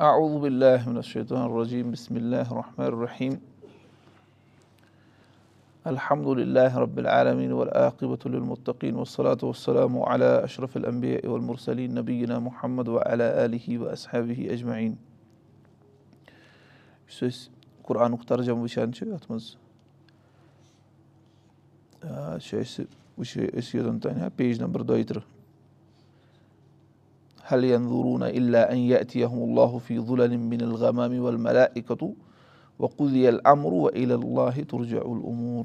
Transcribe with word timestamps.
أعوذ 0.00 0.40
بالله 0.40 0.88
من 0.88 0.96
الشيطان 0.96 1.44
الرجيم. 1.44 1.92
بسم 1.92 2.16
الله 2.16 2.48
الرحمن 2.52 2.86
الرحيم. 2.86 3.40
الحمد 5.86 6.28
لله 6.40 6.78
رب 6.78 6.98
العالمين 6.98 7.52
والعاقبة 7.52 8.18
للمتقين 8.26 8.96
والصلاة 8.96 9.38
والسلام 9.42 9.98
على 10.02 10.44
أشرف 10.44 10.76
الأنبياء 10.76 11.26
والمرسلين 11.26 11.94
نبينا 11.94 12.38
محمد 12.38 12.88
وعلى 12.88 13.44
آله 13.44 13.78
وأصحابه 13.78 14.48
أجمعين. 14.56 14.96
یُس 17.08 17.24
أسۍ 17.24 17.50
قرآنُک 17.84 18.24
ترجم 18.24 18.56
وٕچھان 18.58 18.92
چھِ 18.92 19.12
اَتھ 19.12 19.26
منٛز 19.30 19.56
چھِ 22.40 22.56
اَسہِ 23.58 23.76
یوٚتَن 23.76 24.20
ہا 24.20 24.28
پیج 24.36 24.62
نمبر 24.62 24.80
دۄیہِ 24.82 25.04
حل 27.50 27.64
ينظرون 27.64 28.22
إلا 28.22 28.72
أن 28.72 28.78
يأتيهم 28.78 29.38
الله 29.38 29.78
في 29.78 29.98
ظلل 29.98 30.38
من 30.38 30.60
الغمام 30.60 31.20
والملائكة 31.20 32.12
وقضي 32.80 33.28
الأمر 33.28 33.72
وإلى 33.74 34.14
الله 34.14 34.62
ترجع 34.70 35.02
الأمور. 35.02 35.64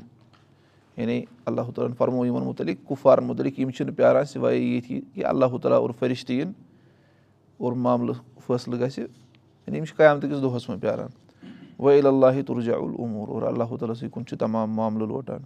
یعنی 0.97 1.25
اللہ 1.45 1.61
تعالیٰ 1.61 1.89
ہن 1.89 1.93
فرمو 1.93 2.25
یِمن 2.25 2.43
مُتعلِق 2.45 2.87
کُفارن 2.87 3.23
مُتعلِق 3.23 3.59
یِم 3.59 3.69
چھِنہٕ 3.69 3.95
پیاران 3.95 4.25
سِوایے 4.25 4.59
ییٚتھی 4.59 5.01
کہِ 5.13 5.25
اللہ 5.25 5.57
تعالیٰ 5.61 5.79
اور 5.79 5.89
فرِشتہٕ 5.99 6.35
یِن 6.35 6.51
اور 7.57 7.73
معاملہٕ 7.73 8.15
فٲصلہٕ 8.45 8.79
گژھِ 8.79 8.99
یعنی 8.99 9.77
یِم 9.77 9.85
چھِ 9.85 9.95
قیامتہٕ 9.97 10.29
کِس 10.29 10.41
دۄہس 10.41 10.69
منٛز 10.69 10.81
پیاران 10.81 11.09
وَ 11.79 11.91
اللہ 11.91 12.41
تُرجا 12.47 12.75
العموٗر 12.75 13.29
اور 13.29 13.41
اللہ 13.41 13.75
تعالیٰ 13.79 13.95
سٕے 13.95 14.09
کُن 14.09 14.25
چھُ 14.25 14.37
تمام 14.39 14.75
معاملہٕ 14.75 15.07
لوٹان 15.07 15.39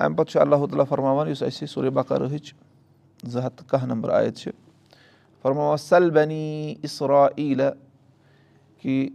اَمہِ 0.00 0.16
پتہٕ 0.16 0.30
چھُ 0.30 0.40
اللہ 0.40 0.56
تعالیٰ 0.56 0.86
فرماوان 0.88 1.28
یُس 1.28 1.42
اَسہِ 1.42 1.68
سورُے 1.68 1.90
بکارٕہٕچ 1.90 2.54
زٕ 3.26 3.42
ہَتھ 3.44 3.56
تہٕ 3.56 3.68
کاہ 3.70 3.86
نمبر 3.86 4.10
آیت 4.10 4.36
چھِ 4.36 4.50
فرماوان 5.42 5.76
سل 5.88 6.10
بنی 6.10 6.74
اِسرا 6.82 7.26
عیٖلہ 7.38 7.70
کہِ 8.82 9.08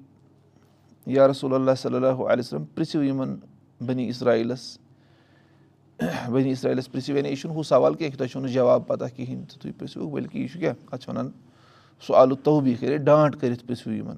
یا 1.05 1.27
رسول 1.27 1.53
اللہ 1.53 1.71
صلی 1.77 1.95
اللہ 1.95 2.07
علیہ 2.07 2.39
وسلم 2.39 2.65
پرٛژھِو 2.65 3.03
یِمن 3.03 3.35
بنی 3.85 4.09
اسرایٖلس 4.09 4.77
بنی 6.31 6.51
اسرایٖلس 6.51 6.91
پرٛژھِو 6.91 7.17
یعنی 7.17 7.29
یہِ 7.29 7.37
چھُنہٕ 7.37 7.55
ہُہ 7.57 7.63
سوال 7.63 7.95
کینٛہہ 7.95 8.17
تۄہہِ 8.17 8.29
چھُو 8.29 8.39
نہٕ 8.39 8.51
جواب 8.51 8.87
پتہ 8.87 9.05
کِہینۍ 9.15 9.45
تہٕ 9.49 9.61
تُہۍ 9.61 9.71
پرٛژھِو 9.77 10.09
بٔلکہِ 10.09 10.41
یہِ 10.41 10.49
چھُ 10.51 10.59
کیٛاہ 10.59 10.73
اَتھ 10.91 11.01
چھِ 11.01 11.09
وَنان 11.09 11.29
سُہ 12.07 12.15
آلو 12.15 12.35
کٔرِتھ 12.35 13.03
ڈانٛٹ 13.03 13.35
کٔرِتھ 13.41 13.65
پرٛژھِو 13.65 13.91
یِمن 13.91 14.15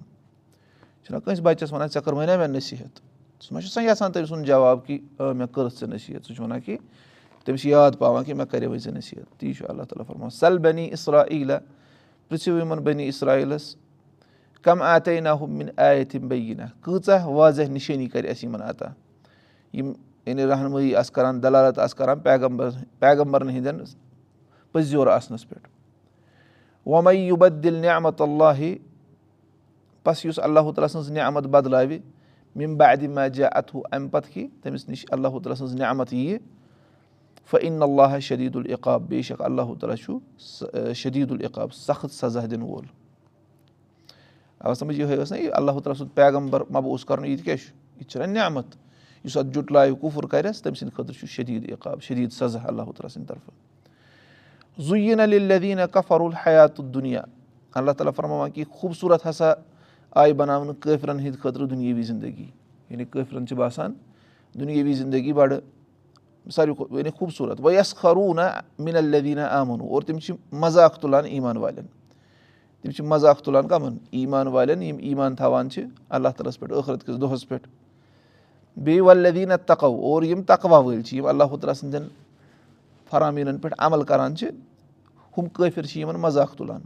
چھُنہ 1.05 1.19
کٲنٛسہِ 1.19 1.43
بَچس 1.43 1.73
وَنان 1.73 1.87
ژےٚ 1.87 2.03
کٔرمٕے 2.03 2.25
نا 2.25 2.37
مےٚ 2.37 2.47
نصیٖحت۔ 2.47 2.99
ما 3.51 3.61
چھُ 3.61 3.67
آسان 3.67 3.83
یَژھان 3.83 4.11
تٔمۍ 4.11 4.25
سُنٛد 4.25 4.45
جواب 4.45 4.85
کہِ 4.85 4.99
مےٚ 5.19 5.47
کٔرٕتھ 5.53 5.79
ژےٚ 5.79 5.89
نصیٖحت۔ 5.89 6.25
سُہ 6.25 6.33
چھُ 6.33 6.43
وَنان 6.43 6.61
کہِ 6.61 6.77
تٔمِس 7.43 7.61
چھِ 7.61 7.69
یاد 7.69 7.91
پاوان 7.99 8.23
کہِ 8.23 8.35
مےٚ 8.35 8.47
کَرے 8.51 8.67
وۄنۍ 8.67 8.79
ژےٚ 8.79 8.93
نصیٖحت۔ 8.93 9.39
تی 9.39 9.53
چھُ 9.53 9.69
اللہ 9.69 9.83
تعالیٰ 9.83 10.05
فرمان 10.07 10.29
سل 10.29 10.57
بنی 10.57 10.89
عیٖلہ 11.31 11.53
پرٛژھِو 12.29 12.57
یِمن 12.59 12.79
بنی 12.83 13.07
اسرایٖلس 13.07 13.75
کم 14.65 14.81
آتے 14.81 15.19
نا 15.19 15.33
ہُم 15.39 15.51
مِن 15.57 15.67
آیت 15.77 16.15
یِم 16.15 16.27
بیٚیہِ 16.27 16.57
نہ 16.57 16.65
کۭژاہ 16.81 17.27
واضح 17.27 17.69
نِشٲنی 17.69 18.07
کَرِ 18.13 18.29
اَسہِ 18.29 18.43
یِمن 18.45 18.61
عطا 18.61 18.85
یِم 19.73 19.91
یعنی 20.25 20.45
رحنمٲیی 20.47 20.95
آسہٕ 20.95 21.13
کران 21.15 21.41
دلالت 21.43 21.79
آسہٕ 21.79 21.97
کران 21.97 22.19
پیغمبر 22.19 22.69
پیغمبرن 22.99 23.49
ہٕنٛدٮ۪ن 23.49 23.83
پٔزیور 24.71 25.07
آسنس 25.07 25.47
پٮ۪ٹھ 25.49 25.67
وۄمے 26.85 27.15
یوٗبدِل 27.15 27.75
نعمت 27.81 28.21
اللہ 28.21 28.61
بس 30.05 30.25
یُس 30.25 30.39
اللہ 30.39 30.59
تعالیٰ 30.59 30.87
سٕنٛز 30.87 31.11
نعمت 31.11 31.47
بدلاوِ 31.53 31.97
مِم 32.55 32.75
بادِ 32.77 33.07
ماجا 33.07 33.47
اتھوٗ 33.51 33.81
اَمہِ 33.91 34.11
پتہٕ 34.11 34.33
کہِ 34.33 34.47
تٔمِس 34.61 34.87
نِش 34.89 35.05
اللہ 35.09 35.27
تعالیٰ 35.27 35.55
سٕنٛز 35.55 35.75
نعمت 35.75 36.13
ییہِ 36.13 36.37
فعن 37.51 37.83
اللہ 37.83 38.19
شدیٖد 38.19 38.55
العقاب 38.55 39.07
بے 39.09 39.21
شک 39.21 39.41
اللہ 39.45 39.73
تعالیٰ 39.79 39.95
چھُ 40.05 40.93
شدیٖد 40.93 41.31
العقاب 41.31 41.73
سخت 41.73 42.13
سزا 42.13 42.45
دِنہٕ 42.51 42.63
وول 42.69 42.85
اَوا 44.61 44.73
سَمجھ 44.75 44.99
یِہوے 44.99 45.15
ٲس 45.15 45.31
نہ 45.31 45.37
یہِ 45.37 45.49
اللہ 45.53 45.71
تعالیٰ 45.71 45.97
سُنٛد 45.97 46.15
پیغمبر 46.15 46.61
مبوٗس 46.73 47.05
کرُن 47.05 47.25
یہِ 47.25 47.37
تہِ 47.37 47.45
کیاہ 47.45 47.55
چھُ 47.55 47.71
یہِ 47.97 48.03
تہِ 48.03 48.11
چھُ 48.11 48.19
نہ 48.19 48.31
نعمت 48.33 48.75
یُس 49.25 49.37
اَتھ 49.37 49.53
جُٹلایہِ 49.53 49.93
کُفُر 50.01 50.25
کَرٮ۪س 50.27 50.61
تٔمۍ 50.61 50.75
سٕنٛدِ 50.75 50.95
خٲطرٕ 50.95 51.19
چھُ 51.19 51.27
شدیٖد 51.27 51.71
عقاب 51.73 52.01
شدیٖد 52.01 52.33
سزا 52.33 52.59
اللہ 52.67 52.83
تعالیٰ 52.83 53.09
سٕنٛدِ 53.09 53.27
طرفہٕ 53.27 54.83
زُیٖن 54.87 55.19
علی 55.19 55.39
لدیٖنہ 55.39 55.85
کفر 55.93 56.21
الحیات 56.21 56.77
دُنیا 56.93 57.21
اللہ 57.75 57.91
تعالیٰ 57.91 58.13
فرماوان 58.15 58.51
کہِ 58.51 58.63
خوٗبصوٗرت 58.69 59.25
ہسا 59.29 59.53
آیہِ 60.21 60.33
بناونہٕ 60.33 60.81
کٲفرن 60.81 61.19
ہٕنٛدِ 61.19 61.39
خٲطرٕ 61.41 61.67
دُنیٲوی 61.69 62.03
زندگی 62.03 62.49
یعنی 62.89 63.05
کٲفرن 63.11 63.47
چھِ 63.47 63.57
باسان 63.57 63.93
دُنیٲوی 64.59 64.93
زندگی 64.93 65.33
بَڑٕ 65.33 65.59
ساروی 66.51 66.73
کھۄتہٕ 66.73 66.97
یعنی 66.97 67.09
خوٗبصوٗرت 67.09 67.61
وۄنۍ 67.61 67.79
یس 67.79 67.95
خروٗنا 67.95 68.49
مِن 68.79 68.95
الدیٖنا 68.95 69.47
آمُن 69.59 69.81
اور 69.81 70.01
تِم 70.01 70.19
چھِ 70.19 70.35
مزاق 70.51 70.97
تُلان 70.99 71.25
ایٖمان 71.25 71.57
والٮ۪ن 71.57 71.85
تِم 72.81 72.91
چھِ 72.91 73.05
مزاق 73.05 73.41
تُلان 73.41 73.67
کَمن 73.67 73.97
ایٖمان 74.11 74.47
والٮ۪ن 74.47 74.83
یِم 74.83 74.97
ایٖمان 74.97 75.35
تھاوان 75.35 75.69
چھِ 75.69 75.83
اللہ 76.09 76.29
تعالیٰ 76.37 76.49
ہَس 76.49 76.59
پٮ۪ٹھ 76.59 76.73
ٲخرت 76.73 77.05
کِس 77.05 77.21
دۄہس 77.21 77.47
پٮ۪ٹھ 77.47 77.67
بیٚیہِ 78.77 79.01
ولدیٖنا 79.01 79.55
تقو 79.55 79.95
اور 80.11 80.23
یِم 80.23 80.41
تقوا 80.41 80.77
وٲلۍ 80.77 81.01
چھِ 81.01 81.17
یِم 81.17 81.25
اللہ 81.25 81.43
تعالیٰ 81.43 81.73
سٕنٛدٮ۪ن 81.73 82.07
فرامیٖنن 83.09 83.57
پٮ۪ٹھ 83.57 83.75
عمل 83.77 84.03
کران 84.03 84.35
چھِ 84.35 84.49
ہُم 85.37 85.47
کٲفِر 85.49 85.85
چھِ 85.85 85.99
یِمن 85.99 86.15
مزاق 86.15 86.55
تُلان 86.55 86.81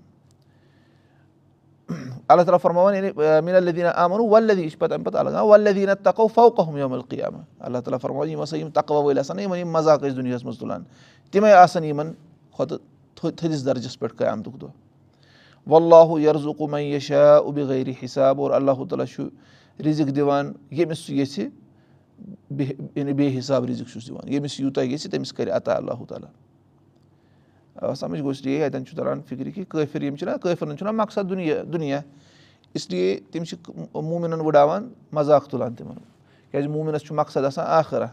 اللہ 2.30 2.42
تعالیٰ 2.42 2.60
فرماوان 2.62 2.96
یعنی 2.96 3.12
میٖن 3.16 3.56
الدیٖنا 3.56 3.92
آمُن 4.04 4.20
ولدی 4.32 4.62
یہِ 4.62 4.70
چھِ 4.72 4.80
پَتہٕ 4.80 4.96
اَمہِ 4.96 5.06
پَتہٕ 5.06 5.20
الگ 5.20 5.44
ولدیٖنا 5.50 5.94
تقو 6.04 6.28
فوقہم 6.28 6.78
یوم 6.78 7.00
قیامہ 7.02 7.38
اللہ 7.60 7.78
تعالیٰ 7.78 8.00
فرماوان 8.02 8.30
یِم 8.30 8.44
ہسا 8.44 8.58
یِم 8.58 8.70
تقوا 8.74 9.00
وٲلۍ 9.04 9.20
آسان 9.20 9.40
یِمن 9.40 9.58
یِم 9.58 9.72
مزاق 9.72 10.04
ٲسۍ 10.04 10.16
دُنیاہَس 10.16 10.46
منٛز 10.46 10.60
تُلان 10.60 10.84
تِمے 11.32 11.54
آسان 11.54 11.84
یِمن 11.84 12.12
کھۄتہٕ 12.56 12.80
تھٔدِس 13.38 13.66
درجس 13.66 14.00
پٮ۪ٹھ 14.00 14.16
قیامتُک 14.18 14.62
دۄہ 14.62 14.70
واللہ 15.68 16.20
یرزُ 16.20 16.70
مے 16.70 17.00
شا 17.00 17.36
اُبِ 17.38 17.62
غٲری 17.70 17.94
حِساب 18.04 18.42
اور 18.42 18.52
اللہ 18.52 18.84
تعالیٰ 18.90 19.06
چھُ 19.06 19.28
رِزق 19.86 20.16
دِوان 20.16 20.54
ییٚمِس 20.72 21.00
سُہ 21.00 21.14
یژھِ 21.14 21.48
یعنی 22.96 23.14
بے 23.14 23.28
حِساب 23.38 23.66
رِزق 23.66 23.92
چھُس 23.92 24.08
دِوان 24.08 24.32
ییٚمِس 24.32 24.60
یوٗتاہ 24.60 24.84
یژھِ 24.84 25.12
تٔمِس 25.12 25.34
کَرِ 25.34 25.52
عطا 25.52 25.76
اللہ 25.76 26.04
تعالیٰ 26.08 26.30
آ 27.69 27.69
سَمجھ 27.82 28.20
گوٚو 28.20 28.30
اس 28.30 28.46
لیے 28.46 28.66
اَتؠن 28.66 28.86
چھُ 28.86 28.98
تران 28.98 29.22
فِکرِ 29.28 29.54
کہِ 29.54 29.64
کٲفِر 29.70 30.02
یِم 30.02 30.16
چھِنہ 30.16 30.32
کٲفِرَن 30.42 30.78
چھُنہ 30.78 30.92
مقصد 30.92 31.30
دُنیا 31.30 31.56
دُنیا 31.74 32.00
اس 32.74 32.90
لیے 32.90 33.20
تِم 33.32 33.44
چھِ 33.44 33.58
موٗمِنن 33.94 34.42
وٕڑاوان 34.42 34.90
مزاق 35.14 35.48
تُلان 35.50 35.76
تِمن 35.76 35.98
کیازِ 36.52 36.68
موٗمِنس 36.68 37.02
چھُ 37.02 37.16
مقصد 37.16 37.46
آسان 37.46 37.66
آخرا 37.68 38.06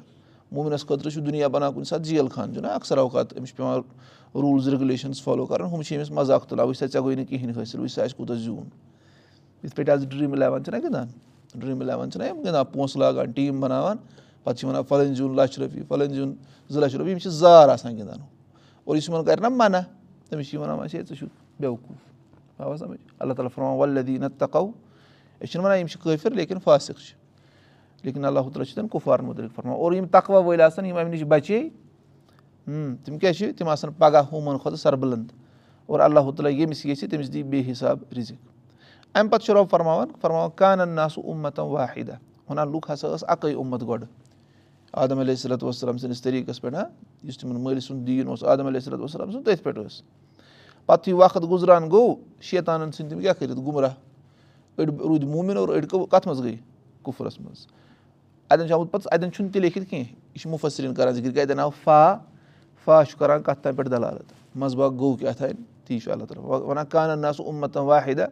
موٗمِنس 0.52 0.86
خٲطرٕ 0.86 1.12
چھُ 1.12 1.26
دُنیا 1.26 1.48
بَنان 1.48 1.72
کُنہِ 1.72 1.86
ساتہٕ 1.86 2.04
جیل 2.04 2.28
خان 2.28 2.54
چھُنہ 2.54 2.68
اکثر 2.68 2.98
اوقات 2.98 3.38
أمِس 3.38 3.48
چھُ 3.48 3.56
پیٚوان 3.56 3.80
روٗلٕز 4.34 4.68
رِگوٗلیشنٕز 4.68 5.22
فالو 5.22 5.46
کَرُن 5.46 5.66
ہُم 5.72 5.82
چھِ 5.82 5.96
أمِس 5.96 6.10
مزاق 6.10 6.46
تُلان 6.48 6.66
وٕچھ 6.66 6.78
سا 6.78 6.86
ژےٚ 6.86 7.00
گوٚوے 7.02 7.14
نہٕ 7.14 7.28
کِہینۍ 7.28 7.56
حٲصِل 7.56 7.80
وٕچھ 7.80 7.92
سا 7.92 8.02
اَسہِ 8.02 8.16
کوٗتاہ 8.16 8.36
زیوٗن 8.36 8.68
یِتھ 9.64 9.74
پٲٹھۍ 9.76 9.92
آز 9.92 10.06
ڈرٛیٖم 10.08 10.32
اِلیوَن 10.32 10.64
چھِنہ 10.64 10.78
گِنٛدان 10.82 11.06
ڈرٛیٖم 11.54 11.80
اِلیوَن 11.80 12.10
چھِنہ 12.10 12.24
یِم 12.24 12.36
گِنٛدان 12.36 12.64
پونٛسہٕ 12.72 13.00
لاگان 13.00 13.30
ٹیٖم 13.32 13.60
بَناوان 13.60 13.96
پَتہٕ 14.44 14.58
چھِ 14.58 14.68
وَنان 14.68 14.82
فَلٲنۍ 14.88 15.14
زیُن 15.14 15.36
لَچھ 15.36 15.58
رۄپیہِ 15.60 15.82
فَلٲنۍ 15.88 16.14
زیُن 16.14 16.34
زٕ 16.70 16.80
لَچھ 16.80 16.96
رۄپیہِ 16.96 17.10
یِم 17.10 17.18
چھِ 17.18 17.30
زار 17.30 17.68
آسان 17.68 17.96
گِنٛدان 17.96 18.18
اور 18.86 18.96
یُس 18.96 19.08
یِمن 19.08 19.24
کَرِ 19.24 19.40
نا 19.40 19.48
مَنا 19.48 19.80
تٔمِس 20.28 20.50
چھِ 20.50 20.58
وَنان 20.58 20.78
وَسے 20.78 21.02
ژٕ 21.02 21.14
چھُکھ 21.18 21.60
بیوقوٗف 21.60 22.60
آ 22.60 22.76
سَمجھ 22.76 22.98
اللہ 23.18 23.34
تعالیٰ 23.34 23.50
فرمان 23.54 23.78
ولدیٖنہ 23.78 24.26
تَکو 24.38 24.66
أسۍ 25.40 25.46
چھِنہٕ 25.50 25.64
وَنان 25.64 25.78
یِم 25.78 25.86
چھِ 25.86 26.00
کٲفِر 26.02 26.30
لیکِن 26.34 26.58
فاسِق 26.64 26.98
چھِ 26.98 27.14
لیکِن 28.04 28.24
اللہ 28.24 28.40
تعالیٰ 28.40 28.64
چھِ 28.64 28.74
تِم 28.74 28.88
کُفارن 28.88 29.24
مُتعلِق 29.24 29.54
فرمان 29.54 29.76
اور 29.76 29.92
یِم 29.92 30.06
تقوا 30.12 30.38
وٲلۍ 30.38 30.62
آسان 30.62 30.86
یِم 30.86 30.96
اَمہِ 30.96 31.10
نِش 31.12 31.22
بَچے 31.28 31.68
تِم 33.04 33.18
کیاہ 33.18 33.32
چھِ 33.32 33.52
تِم 33.58 33.68
آسان 33.68 33.92
پگہہ 33.98 34.32
ہُمَن 34.32 34.58
کھۄتہٕ 34.58 34.80
سربلنٛد 34.82 35.32
اور 35.86 36.00
اللہ 36.00 36.30
تعالیٰ 36.36 36.52
ییٚمِس 36.52 36.84
یژھِ 36.86 37.10
تٔمِس 37.10 37.32
دی 37.32 37.42
بے 37.42 37.62
حِساب 37.70 37.98
رِزق. 38.16 38.40
اَمہِ 39.14 39.30
پَتہٕ 39.30 39.44
چھُ 39.46 39.54
رۄب 39.54 39.70
فرماوان 39.70 40.08
فرماوان 40.20 40.50
کانن 40.56 40.88
نا 40.88 41.08
سُہ 41.08 41.22
اُمتم 41.24 41.66
واحدہ 41.70 42.16
وَنان 42.48 42.72
لُکھ 42.72 42.90
ہسا 42.92 43.08
ٲس 43.14 43.24
اَکٕے 43.28 43.52
اُمت 43.54 43.82
گۄڈٕ 43.82 44.06
عادم 44.96 45.18
علیہ 45.18 45.34
صلت 45.34 45.64
وسلم 45.64 45.96
سٕنٛدِس 45.98 46.22
طٔریٖقس 46.22 46.60
پٮ۪ٹھ 46.60 46.74
ہا 46.74 46.84
یُس 47.28 47.38
تِمن 47.38 47.60
مٲلۍ 47.62 47.80
سُنٛد 47.80 48.06
دیٖن 48.06 48.28
اوس 48.28 48.44
عادم 48.44 48.66
علیہ 48.66 48.80
صلت 48.80 49.00
وسلم 49.00 49.30
سُنٛد 49.30 49.44
تٔتھۍ 49.44 49.62
پٮ۪ٹھ 49.62 49.78
ٲس 49.78 50.02
پَتہٕ 50.86 51.08
یہِ 51.08 51.18
وقت 51.18 51.44
گُزران 51.50 51.90
گوٚو 51.90 52.14
شیطانن 52.40 52.90
ژھٕنۍ 52.92 53.10
تِم 53.10 53.20
کیاہ 53.20 53.32
کٔرِتھ 53.38 53.60
گُمراہ 53.66 53.94
أڑۍ 54.78 54.86
روٗدۍ 54.98 55.26
موٗمِن 55.26 55.56
اور 55.56 55.68
أڑۍ 55.68 56.08
کَتھ 56.10 56.28
منٛز 56.28 56.42
گٔے 56.44 56.54
کُفرَس 57.02 57.40
منٛز 57.40 57.66
اَتؠن 58.50 58.66
چھُ 58.68 58.74
آمُت 58.74 58.90
پَتہٕ 58.92 59.08
اَتؠن 59.12 59.32
چھُنہٕ 59.32 59.52
تہِ 59.52 59.60
لیکھِتھ 59.62 59.90
کینٛہہ 59.90 60.08
یہِ 60.34 60.40
چھُ 60.40 60.50
مُفسریٖن 60.50 60.94
کران 60.94 61.14
ذِکِر 61.14 61.30
کہِ 61.32 61.42
اَتؠن 61.42 61.60
آو 61.60 61.70
فا 61.84 62.16
فا 62.84 63.02
چھُ 63.08 63.18
کران 63.18 63.42
کَتھ 63.42 63.62
تانۍ 63.62 63.76
پٮ۪ٹھ 63.76 63.90
دلالت 63.90 64.32
منٛزٕ 64.54 64.76
باغ 64.78 64.90
گوٚو 64.98 65.16
کیٛاہ 65.16 65.34
تانۍ 65.38 65.52
تی 65.86 65.98
چھُ 66.00 66.12
اللہ 66.12 66.24
تعالیٰ 66.24 66.60
وَنان 66.62 66.86
کانن 66.90 67.20
نا 67.20 67.32
سُہ 67.32 67.46
اُمتم 67.46 67.84
واحدہ 67.84 68.26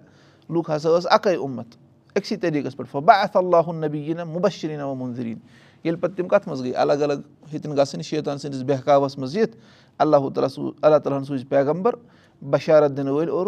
لُکھ 0.51 0.71
ہسا 0.71 0.99
ٲس 0.99 1.07
اَکٕے 1.11 1.35
اُمت 1.37 1.77
أکسٕے 2.17 2.37
طٔریٖقَس 2.37 2.77
پٮ۪ٹھ 2.77 2.97
بہ 2.97 3.13
اَتھ 3.23 3.37
اللہ 3.37 3.73
نبی 3.87 4.01
یی 4.07 4.15
نہ 4.15 4.25
مُبشریٖن 4.25 4.81
و 4.81 4.95
مُنظریٖن 4.95 5.39
ییٚلہِ 5.85 6.03
پَتہٕ 6.03 6.17
تِم 6.17 6.29
کَتھ 6.29 6.49
منٛز 6.49 6.61
گٔے 6.61 6.73
الگ 6.73 6.93
الگ 6.93 7.13
ہیٚتِنۍ 7.53 7.77
گژھٕنۍ 7.77 8.03
شیطان 8.03 8.39
سٕنٛدِس 8.39 8.63
بہکاوَس 8.63 9.19
منٛز 9.19 9.37
یِتھ 9.37 9.57
اللہ 9.99 10.17
تعالیٰ 10.17 10.71
اللہ 10.83 10.99
تعالیٰ 10.99 11.19
ہَن 11.19 11.25
سوٗزۍ 11.25 11.45
پیغمبر 11.49 11.95
بشارت 12.43 12.97
دِنہٕ 12.97 13.13
وٲلۍ 13.13 13.31
اور 13.31 13.47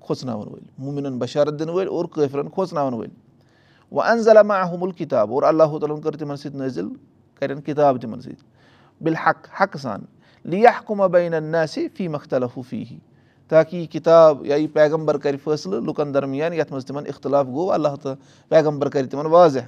کھوژناوَن 0.00 0.48
وٲلۍ 0.48 0.66
موٗمِنن 0.78 1.18
بشارت 1.18 1.58
دِنہٕ 1.58 1.74
وٲلۍ 1.74 1.88
اور 1.88 2.04
کٲفرَن 2.04 2.48
کھوژناوَن 2.48 2.94
وٲلۍ۔ 2.94 3.10
وۄنۍ 3.92 4.10
اَنزَلا 4.10 4.42
ما 4.42 4.54
احمُل 4.54 4.90
کِتاب 4.90 5.32
اور 5.32 5.42
اللہ 5.42 5.64
تعالیٰ 5.64 5.96
ہَن 5.96 6.00
کٔر 6.00 6.16
تِمن 6.16 6.36
سۭتۍ 6.36 6.54
نٲزِل 6.54 6.88
کَرن 7.40 7.60
کِتاب 7.60 8.00
تِمن 8.00 8.20
سۭتۍ۔ 8.20 8.44
بِل 9.00 9.14
حق 9.14 9.48
حقہٕ 9.60 9.80
سان۔ 9.80 10.00
لِیا 10.44 10.70
کُما 10.86 11.06
بینن 11.06 11.44
ناسہِ 11.44 11.86
فی 11.96 12.08
مختلف 12.08 12.58
فی 12.68 12.84
تاکہِ 13.48 13.80
یہِ 13.80 13.88
کِتاب 13.88 14.46
یا 14.46 14.56
یہِ 14.56 14.72
پیغمبر 14.72 15.18
کَرِ 15.18 15.36
فٲصلہٕ 15.44 15.80
لُکن 15.80 16.14
درمیان 16.14 16.52
یَتھ 16.52 16.72
منٛز 16.72 16.86
تِمن 16.86 17.02
اِختِلاف 17.06 17.46
گوٚو 17.46 17.72
اللہ 17.72 17.88
تعالیٰ 17.88 18.14
پیغمبر 18.48 18.88
کَرِ 18.88 19.10
تِمن 19.10 19.26
واضح 19.26 19.58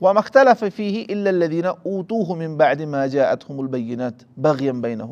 وۄنۍ 0.00 0.14
مختلف 0.14 0.64
فی 0.76 1.04
اللہ 1.08 1.66
اوٗتوٗ 1.66 2.24
ہُم 2.28 2.40
یِم 2.40 2.56
بادِ 2.56 2.84
ماجا 2.84 3.28
ات 3.30 3.50
ہُمُل 3.50 3.66
بینت 3.66 4.24
بغیم 4.36 4.80
بینہ 4.80 5.02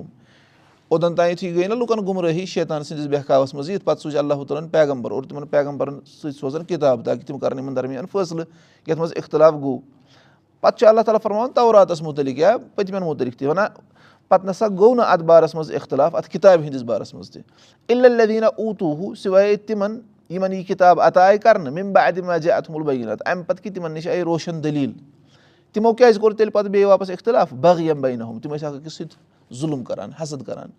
اوٚدَن 0.89 1.15
نہ 1.69 1.75
لُکَن 1.75 2.07
گُمرٲہی 2.07 2.47
شیطان 2.47 2.83
سٕنٛدِس 2.85 3.07
بہکاوَس 3.07 3.55
منٛز 3.55 3.71
یِتھ 3.71 3.85
پَتہٕ 3.85 4.03
سوٗزِ 4.03 4.17
اللہ 4.17 4.35
تعالیٰ 4.35 4.63
ہَن 4.63 4.69
پیغمبر 4.69 5.11
اور 5.11 5.23
تِمن 5.23 5.47
پیغمبرن 5.47 5.99
سۭتۍ 6.07 6.39
سوزان 6.41 6.65
کِتاب 6.65 7.05
تاکہِ 7.05 7.27
تِم 7.27 7.39
کَرَن 7.39 7.59
یِمن 7.59 7.77
درمیان 7.77 8.07
فٲصلہٕ 8.13 8.47
یَتھ 8.87 8.99
منٛز 8.99 9.13
اِختِلاف 9.17 9.55
گوٚو 9.55 9.79
پَتہٕ 10.61 10.79
چھُ 10.79 10.87
اللہ 10.87 11.01
تعالیٰ 11.01 11.21
فرماوان 11.23 11.51
توراتَس 11.55 12.03
مُتعلِق 12.03 12.39
یا؟ 12.39 12.57
پٔتمٮ۪ن 12.75 13.03
مُتعلِق 13.03 13.39
تہِ 13.39 13.49
وَنان 13.49 13.67
پَتہٕ 14.29 14.49
نسا 14.49 14.69
گوٚو 14.69 14.95
نہٕ 14.95 15.07
اَتھ 15.09 15.23
بارَس 15.23 15.55
منٛز 15.55 15.71
اِختِلاف 15.71 16.15
اَتھ 16.15 16.31
کِتابہِ 16.31 16.65
ہِنٛدِس 16.65 16.83
بارَس 16.83 17.15
منٛز 17.15 17.31
تہِ 17.31 17.43
اِلہ 17.89 18.27
دیٖنا 18.27 18.47
اوٗتوٗ 18.47 19.15
سِوے 19.15 19.57
تِمن 19.57 19.99
یِمن 20.31 20.53
یہِ 20.53 20.67
کِتاب 20.67 21.01
عطا 21.01 21.21
آیہِ 21.21 21.41
کَرنہٕ 21.41 21.73
مےٚ 21.73 21.93
بادِ 21.93 22.21
ماجے 22.21 22.51
اَتھمُل 22.53 22.83
بینت 22.83 23.23
اَمہِ 23.27 23.47
پَتہٕ 23.47 23.63
کہِ 23.63 23.75
تِمن 23.75 23.93
نِش 23.93 24.07
آیہِ 24.07 24.23
روشَن 24.23 24.63
دٔلیٖل 24.65 24.93
تِمو 25.73 25.93
کیازِ 25.93 26.19
کوٚر 26.21 26.33
تیٚلہِ 26.33 26.53
پَتہٕ 26.53 26.71
بیٚیہِ 26.71 26.89
واپَس 26.89 27.11
اِختِلاف. 27.11 27.53
بٲغیم 27.53 28.01
بینہ 28.01 28.25
ہُم 28.25 28.39
تِم 28.39 28.55
ٲسۍ 28.55 28.77
أکِس 28.77 28.95
سۭتۍ 28.95 29.55
ظُلُم 29.61 29.85
کَران 29.85 30.11
حسد 30.23 30.43
کَران 30.47 30.71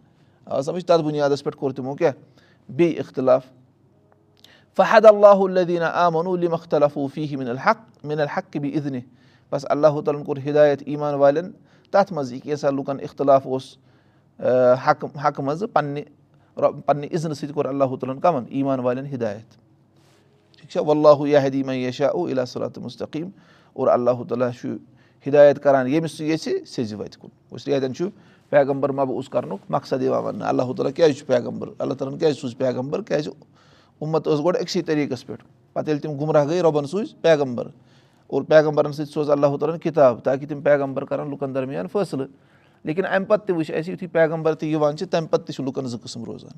آ 0.46 0.62
سَمجھ 0.62 0.86
تَتھ 0.86 1.02
بُنیادَس 1.02 1.44
پٮ۪ٹھ 1.44 1.58
کوٚر 1.58 1.74
تِمو 1.74 1.96
کیٛاہ 1.96 2.14
بیٚیہِ 2.70 3.00
اِختِلاف. 3.00 3.42
فحد 4.78 5.06
اللہُ 5.06 5.50
الدیٖنا 5.50 5.88
آمن 6.06 6.46
مختلفوٗفی 6.52 7.36
مِن 7.36 7.48
الحق 7.48 8.06
مِن 8.06 8.20
الحق 8.20 8.58
بہِ 8.58 8.76
اِدنہِ 8.76 9.02
بَس 9.52 9.66
اللہ 9.70 9.88
تعالیٰ 9.88 10.20
ہَن 10.20 10.24
کوٚر 10.24 10.38
ہِدایت 10.50 10.84
ایٖمان 10.86 11.14
والٮ۪ن 11.14 11.52
تَتھ 11.92 12.14
منٛز 12.14 12.34
یہِ 12.34 12.42
کینٛژھا 12.42 12.70
لُکَن 12.70 12.98
اِختِلاف 13.02 13.48
اوس 13.48 13.78
حقہٕ 14.88 15.10
حقہٕ 15.26 15.44
منٛزٕ 15.44 15.68
پنٛنہِ 15.74 16.04
پنٛنہِ 16.56 17.08
اِذنہٕ 17.12 17.34
سۭتۍ 17.36 17.54
کوٚر 17.54 17.66
اللہ 17.66 17.84
تعالیٰ 17.84 18.16
ہَن 18.16 18.20
کَمَن 18.22 18.44
ایٖمان 18.50 18.80
والٮ۪ن 18.80 19.06
ہِدایت 19.14 19.56
ٹھیٖک 20.58 20.70
چھا 20.72 20.82
واللہُ 20.82 21.28
یاحدی 21.28 21.64
میشا 21.64 22.08
او 22.08 22.26
اِلا 22.26 22.46
صلاتُ 22.46 22.82
مُستقیٖم 22.82 23.30
اور 23.74 23.88
اللہ 23.88 24.24
تعالیٰ 24.30 24.50
چھُ 24.60 24.76
ہِدایت 25.26 25.64
کَران 25.64 25.88
ییٚمِس 25.88 26.12
سُہ 26.12 26.24
ییٚژھِ 26.24 26.66
سیٚزِ 26.66 26.94
وَتہِ 26.94 27.20
کُن 27.22 27.30
گوٚژھ 27.52 27.70
رٮ۪تَن 27.70 27.96
چھُ 27.96 28.08
پیغمبر 28.50 28.92
مبوٗز 28.92 29.30
کَرنُک 29.30 29.60
مقصد 29.70 30.02
یِوان 30.04 30.24
وَننہٕ 30.24 30.48
اللہ 30.48 30.74
تعالیٰ 30.78 30.94
کیازِ 30.96 31.18
چھُ 31.18 31.28
پیغمبر 31.28 31.68
اللہ 31.78 31.94
تعالیٰ 31.94 32.14
ہَن 32.14 32.20
کیازِ 32.20 32.38
سوٗز 32.40 32.58
پیغمبر 32.58 33.02
کیازِ 33.02 33.30
اُمت 34.02 34.28
ٲس 34.28 34.44
گۄڈٕ 34.46 34.62
أکسٕے 34.62 34.82
طٔریٖقَس 34.82 35.26
پٮ۪ٹھ 35.26 35.44
پَتہٕ 35.74 35.88
ییٚلہِ 35.88 36.02
تِم 36.02 36.20
گُمراہ 36.20 36.46
گٔے 36.46 36.62
رۄبَن 36.62 36.86
سوٗزۍ 36.88 37.22
پیغمبر 37.22 37.68
اور 38.28 38.42
پیغمبرَن 38.42 38.94
سۭتۍ 38.94 39.12
سوز 39.14 39.30
اللہ 39.30 39.56
تعالیٰ 39.58 39.76
ہَن 39.76 39.80
کِتاب 39.80 40.20
تاکہِ 40.24 40.50
تِم 40.50 40.62
پیغمبر 40.62 41.06
کَرَن 41.06 41.30
لُکَن 41.30 41.56
درمیان 41.56 41.88
فٲصلہٕ 41.88 42.28
لیکِن 42.84 43.06
اَمہِ 43.06 43.28
پَتہٕ 43.28 43.46
تہِ 43.46 43.56
وٕچھ 43.56 43.72
اَسہِ 43.72 43.92
یُتھُے 43.92 44.08
پیغمبر 44.08 44.56
تہِ 44.56 44.68
یِوان 44.68 44.98
چھِ 44.98 45.08
تَمہِ 45.10 45.30
پَتہٕ 45.30 45.46
تہِ 45.46 45.56
چھِ 45.56 45.64
لُکَن 45.64 45.88
زٕ 45.88 46.00
قٕسٕم 46.00 46.24
روزان۔ 46.24 46.58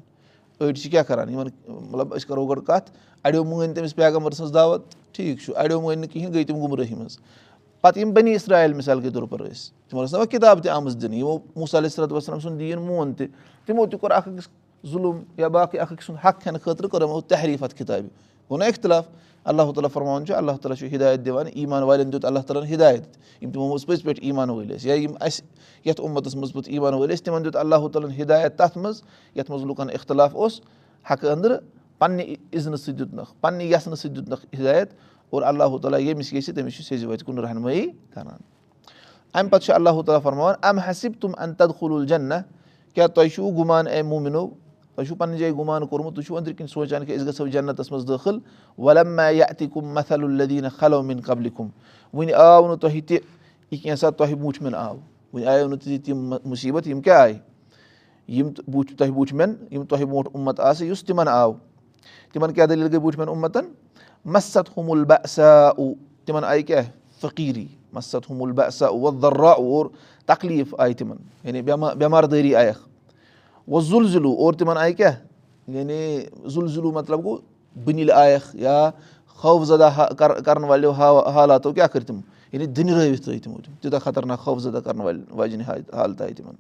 أڑۍ 0.62 0.74
چھِ 0.74 0.92
کیٛاہ 0.92 1.04
کَران؟ 1.04 1.30
یِمَن 1.30 1.48
مطلب 1.68 2.16
أسۍ 2.16 2.28
کَرو 2.28 2.46
گۄڈٕ 2.46 2.64
کَتھ 2.64 2.92
اَڑیو 3.24 3.44
مٲنۍ 3.44 3.74
تٔمِس 3.76 3.96
پیغمبر 3.96 4.32
سٕنٛز 4.32 4.54
دعوت؟ 4.54 4.84
ٹھیٖک 5.12 5.40
چھُ 5.40 5.54
اَڑیو 5.56 5.82
مٲنۍ 5.82 5.96
نہٕ 5.96 6.10
کِہیٖنۍ 6.10 6.34
گٔے 6.34 6.44
تِم 6.44 6.56
گُمرٲہی 6.56 6.96
منٛز۔ 6.96 7.18
پَتہٕ 7.82 8.02
یِم 8.02 8.14
بٔنی 8.14 8.34
اِسرایل 8.34 8.74
مِثال 8.74 9.02
کے 9.02 9.10
طور 9.10 9.24
پر 9.24 9.40
ٲسۍ 9.40 9.90
تِمن 9.90 10.04
ٲس 10.04 10.14
نہ 10.14 10.18
وۄنۍ 10.18 10.32
کِتاب 10.32 10.64
تہِ 10.64 10.72
آمٕژ 10.72 11.02
دِنہٕ۔ 11.02 11.18
یِمو 11.18 11.38
مُصعلہِ 11.56 11.92
صرت 11.92 12.12
وسلم 12.12 12.40
سُنٛد 12.40 12.60
دیٖن 12.60 12.80
مون 12.80 13.14
تہِ 13.14 13.28
تِمو 13.66 13.86
تہِ 13.86 14.00
کوٚر 14.00 14.12
اکھ 14.12 14.30
أکِس 14.30 14.48
ظُلُم 14.92 15.22
یا 15.38 15.48
باقٕے 15.48 15.80
اکھ 15.80 15.94
أکۍ 15.94 16.04
سُنٛد 16.06 16.26
حق 16.26 16.42
کھٮ۪نہٕ 16.42 16.62
خٲطرٕ 16.62 16.90
کوٚر 16.90 17.02
یِمو 17.02 17.22
تحریٖف 17.22 17.64
اَتھ 17.64 17.76
کِتابہِ 17.76 18.10
گوٚو 18.50 18.58
نہ 18.58 18.64
اختِلاف 18.64 19.06
اللہ 19.46 19.72
تعالیٰ 19.72 19.90
فرماوان 19.94 20.26
چھُ 20.26 20.34
اللہ 20.36 20.52
تعالیٰ 20.62 20.78
چھُ 20.78 20.88
ہِدایت 20.94 21.26
دِوان 21.26 21.48
ایٖمان 21.54 21.84
والٮ۪ن 21.84 22.12
دیُت 22.14 22.26
اللہ 22.26 22.40
تعالیٰ 22.48 22.64
ہَن 22.64 22.74
ہِدایت 22.74 23.18
یِم 23.42 23.52
تِمو 23.52 23.68
منٛز 23.70 23.86
پٔزۍ 23.86 24.04
پٲٹھۍ 24.04 24.24
ایٖمان 24.24 24.50
وٲلۍ 24.50 24.76
ٲسۍ 24.76 24.88
یا 24.88 24.94
یِم 24.96 25.14
اَسہِ 25.20 25.44
یَتھ 25.86 26.02
اُمتَس 26.02 26.36
منٛز 26.36 26.54
پَتہٕ 26.54 26.72
ایٖمان 26.74 26.94
وٲلۍ 26.94 27.14
ٲسۍ 27.14 27.24
تِمن 27.26 27.44
دیُت 27.46 27.56
اللہ 27.56 27.88
تعالیٰ 27.94 28.10
ہَن 28.10 28.22
ہِدایت 28.22 28.58
تَتھ 28.58 28.78
منٛز 28.78 29.02
یَتھ 29.36 29.52
منٛز 29.52 29.64
لُکَن 29.66 29.90
اِختِلاف 29.94 30.36
اوس 30.36 30.60
حقہٕ 31.06 31.32
أنٛدرٕ 31.32 31.58
پنٛنہِ 32.00 32.36
عِزنہٕ 32.54 32.78
سۭتۍ 32.78 32.98
دیُتنَکھ 32.98 33.34
پنٛنہِ 33.42 33.64
یَژھنہٕ 33.72 33.96
سۭتۍ 33.96 34.16
دیُتنَکھ 34.16 34.46
ہِدایت 34.60 34.90
اور 35.30 35.42
اللہ 35.42 35.78
تعالیٰ 35.82 36.00
ییٚمِس 36.00 36.34
ییٚژھِ 36.34 36.56
تٔمِس 36.56 36.74
چھُ 36.76 36.84
سیٚزِ 36.84 37.06
وَتہِ 37.06 37.26
کُن 37.26 37.40
رہنمٲیی 37.40 37.88
کَران 38.14 38.28
اَمہِ 39.36 39.50
پَتہٕ 39.52 39.66
چھُ 39.66 39.74
اللہ 39.74 40.02
تعالیٰ 40.06 40.22
فرماوان 40.24 40.56
اَمہِ 40.62 40.90
حسِب 40.90 41.12
تِم 41.22 41.32
اَن 41.38 41.54
تدخل 41.54 41.94
الجنہ 41.94 42.34
کیٛاہ 42.94 43.08
تۄہہِ 43.08 43.30
چھُو 43.34 43.50
گُمان 43.58 43.88
اے 43.88 44.02
مومِنو 44.02 44.48
تۄہہِ 44.96 45.08
چھُو 45.08 45.16
پَنٕنہِ 45.16 45.40
جایہِ 45.40 45.58
گُمان 45.58 45.86
کوٚرمُت 45.86 46.16
تُہۍ 46.16 46.26
چھُو 46.26 46.38
أنٛدرۍ 46.38 46.56
کِنۍ 46.58 46.68
سونٛچان 46.68 47.06
کہِ 47.06 47.16
أسۍ 47.16 47.26
گژھو 47.28 47.48
جنتَس 47.48 47.92
منٛز 47.92 48.08
دٲخٕل 48.08 48.40
وَلم 48.78 49.16
مے 49.16 49.42
الدیٖنہ 50.12 50.68
خلو 50.78 51.02
مِن 51.04 51.22
قبلہِ 51.26 51.52
کُم 51.56 51.68
وُنہِ 52.14 52.34
آو 52.34 52.68
نہٕ 52.68 52.80
تۄہہِ 52.82 53.02
تہِ 53.08 53.18
یہِ 53.72 53.82
کینٛژھا 53.82 54.10
تۄہہِ 54.10 54.34
بوٗٹھۍ 54.34 54.62
مٮ۪ن 54.64 54.76
آو 54.76 54.96
وُنہِ 55.34 55.46
آیو 55.48 55.68
نہٕ 55.68 55.80
تہِ 55.84 56.00
تِم 56.06 56.34
مُصیٖبت 56.46 56.88
یِم 56.88 57.02
کیٛاہ 57.02 57.22
آیہِ 57.22 57.38
یِم 58.28 58.50
بوٗٹھ 58.68 58.94
تۄہہِ 58.98 59.12
بوٗٹھۍ 59.12 59.36
مٮ۪ن 59.38 59.54
یِم 59.72 59.86
تۄہہِ 59.86 60.06
برونٛٹھ 60.06 60.30
اُمت 60.34 60.60
آسہٕ 60.60 60.88
یُس 60.88 61.04
تِمن 61.06 61.28
آو 61.28 61.54
تِمن 62.34 62.54
کیٛاہ 62.54 62.68
دٔلیٖل 62.68 62.92
گٔے 62.92 63.00
بوٗٹھۍ 63.00 63.20
مٮ۪ن 63.20 63.30
اُمتن 63.30 63.66
ہُمُل 64.78 65.04
بہ 65.06 65.16
تِمن 66.26 66.44
آیہِ 66.44 66.66
کیٛاہ 66.68 66.84
فقیٖری 67.22 67.68
مست 67.94 68.16
ہُمُل 68.30 68.52
بہ 68.52 68.84
ودرا 68.92 69.52
اور 69.52 69.86
تکلیٖف 70.26 70.76
آیہِ 70.78 70.96
تِمن 70.98 71.18
یعنی 71.44 71.62
بٮ۪مار 71.62 72.24
دٲری 72.24 72.56
آیَکھ 72.56 72.95
زُل 73.68 74.08
زُلوٗ 74.08 74.36
اور 74.38 74.54
تِمن 74.54 74.78
آیہِ 74.78 74.96
کیٛاہ 74.98 75.14
یعنی 75.68 76.20
زُل 76.50 76.92
مطلب 76.94 77.24
گوٚو 77.24 77.38
بٕنِل 77.86 78.12
آیَکھ 78.12 78.56
یا 78.56 78.90
خوفزدہ 79.36 80.08
کَرَن 80.46 80.64
والیو 80.64 80.92
حالاتو 80.92 81.74
کیٛاہ 81.74 81.88
کٔرۍ 81.88 82.06
تِم 82.06 82.20
یعنی 82.52 82.66
دٕنرٲوِتھ 82.66 83.22
ترٛٲوۍ 83.22 83.42
تِمو 83.44 83.58
تِم 83.66 83.74
تیوٗتاہ 83.82 84.00
خطرناک 84.00 84.40
خوفزدہ 84.40 84.80
کَرَن 84.86 85.02
والٮ۪ن 85.02 85.24
واجٮ۪ن 85.38 85.62
حالت 85.94 86.22
آیہِ 86.22 86.36
تِمن 86.36 86.54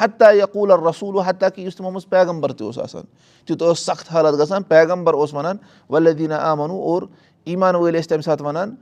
ہتا 0.00 0.30
یقوٗل 0.30 0.70
رسوٗل 0.70 1.20
ہتا 1.28 1.48
کہِ 1.48 1.64
یُس 1.64 1.76
تِمو 1.76 1.90
منٛز 1.90 2.08
پیغمبر 2.08 2.52
تہِ 2.52 2.66
اوس 2.66 2.78
آسان 2.78 3.04
تیوٗتاہ 3.46 3.68
اوس 3.68 3.86
سخت 3.86 4.12
حالت 4.12 4.40
گژھان 4.40 4.62
پیغمبر 4.62 5.14
اوس 5.14 5.34
وَنان 5.34 5.56
ولدیٖنہ 5.90 6.34
آمنو 6.34 6.74
اور 6.74 7.02
ایٖمان 7.44 7.74
وٲلۍ 7.74 8.00
ٲسۍ 8.00 8.08
تَمہِ 8.08 8.24
ساتہٕ 8.24 8.46
وَنان 8.46 8.74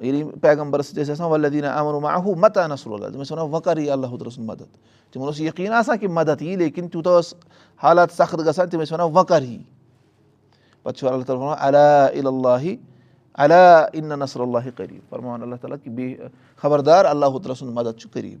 ییٚلہِ 0.00 0.40
پیغمبرَس 0.40 0.86
سۭتۍ 0.86 1.02
ٲسۍ 1.02 1.10
آسان 1.10 1.30
ولدیٖنہ 1.30 1.66
آمنو 1.66 2.00
ماہوٗ 2.00 2.34
متا 2.38 2.66
نصر 2.66 2.90
اللہ 2.90 3.08
تِم 3.12 3.20
ٲسۍ 3.22 3.32
وَنان 3.32 3.50
وۄنۍ 3.50 3.62
کَر 3.64 3.78
یی 3.78 3.90
اللہ 3.90 4.06
تعالیٰ 4.06 4.32
سُنٛد 4.32 4.48
مدد 4.48 4.76
تِمن 5.12 5.26
اوس 5.26 5.40
یقیٖن 5.40 5.72
آسان 5.72 5.98
کہِ 5.98 6.10
مدد 6.10 6.42
یی 6.42 6.56
لیکِن 6.56 6.88
تیوٗتاہ 6.88 7.18
ٲس 7.18 7.34
حالات 7.80 8.12
سخت 8.16 8.38
گژھان 8.46 8.68
تِم 8.68 8.80
ٲسۍ 8.80 8.92
وَنان 8.92 9.10
وۄنۍ 9.12 9.24
کَر 9.28 9.42
یی 9.42 9.58
پَتہٕ 10.82 10.98
چھُ 10.98 11.08
اللہ 11.08 11.24
تعالیٰ 11.24 11.42
وَنان 11.42 12.26
اللہِ 12.26 12.76
علیٰ 13.38 13.86
اِن 13.92 14.08
نصر 14.18 14.40
اللہِ 14.40 14.70
قریٖب 14.76 15.08
فرماوان 15.08 15.42
اللہ 15.42 15.56
تعالیٰ 15.60 15.78
کہِ 15.84 15.92
بیٚیہِ 15.92 16.28
خبردار 16.62 17.04
اللہ 17.04 17.38
تعالیٰ 17.38 17.54
سُنٛد 17.54 17.72
مدد 17.72 17.98
چھُ 18.00 18.10
قریٖب 18.12 18.40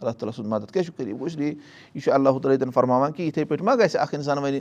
اللہ 0.00 0.12
تعالیٰ 0.18 0.36
سُنٛد 0.36 0.48
مدد 0.48 0.70
کیٛاہ 0.72 0.84
چھُ 0.84 0.92
قریٖب 0.96 1.24
اس 1.24 1.36
لیے 1.36 1.48
یہِ 1.94 2.02
چھُ 2.02 2.12
اللہ 2.12 2.28
تعالیٰ 2.28 2.50
ییٚتٮ۪ن 2.50 2.70
فرماوان 2.74 3.12
کہِ 3.12 3.26
یِتھٕے 3.26 3.44
پٲٹھۍ 3.44 3.64
ما 3.64 3.74
گژھِ 3.74 3.96
اکھ 4.00 4.14
اِنسان 4.14 4.38
وَنہِ 4.38 4.60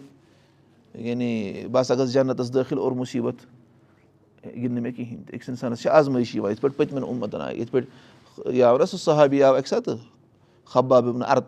یعنی 0.94 1.68
بہٕ 1.72 1.82
ہسا 1.82 1.96
گژھٕ 1.96 2.12
جنتَس 2.14 2.54
دٲخِل 2.54 2.78
اور 2.80 2.92
مُصیٖبت 2.92 3.46
گِنٛدِ 4.46 4.72
نہٕ 4.72 4.82
مےٚ 4.82 4.94
کِہینۍ 4.96 5.24
تہِ 5.28 5.36
أکِس 5.36 5.50
اِنسانَس 5.50 5.82
چھِ 5.82 5.92
آزمٲیشی 5.92 6.38
یِوان 6.38 6.52
یِتھ 6.52 6.62
پٲٹھۍ 6.62 6.78
پٔتمٮ۪ن 6.78 7.04
اُمتَن 7.04 7.42
آیہِ 7.42 7.60
یِتھ 7.60 7.72
پٲٹھۍ 7.72 8.54
یہِ 8.54 8.64
آو 8.64 8.78
نہ 8.78 8.86
سُہ 8.86 8.98
صحابی 8.98 9.44
آو 9.44 9.56
اَکہِ 9.56 9.68
ساتہٕ 9.68 9.98
خباب 10.66 11.18
نہٕ 11.18 11.42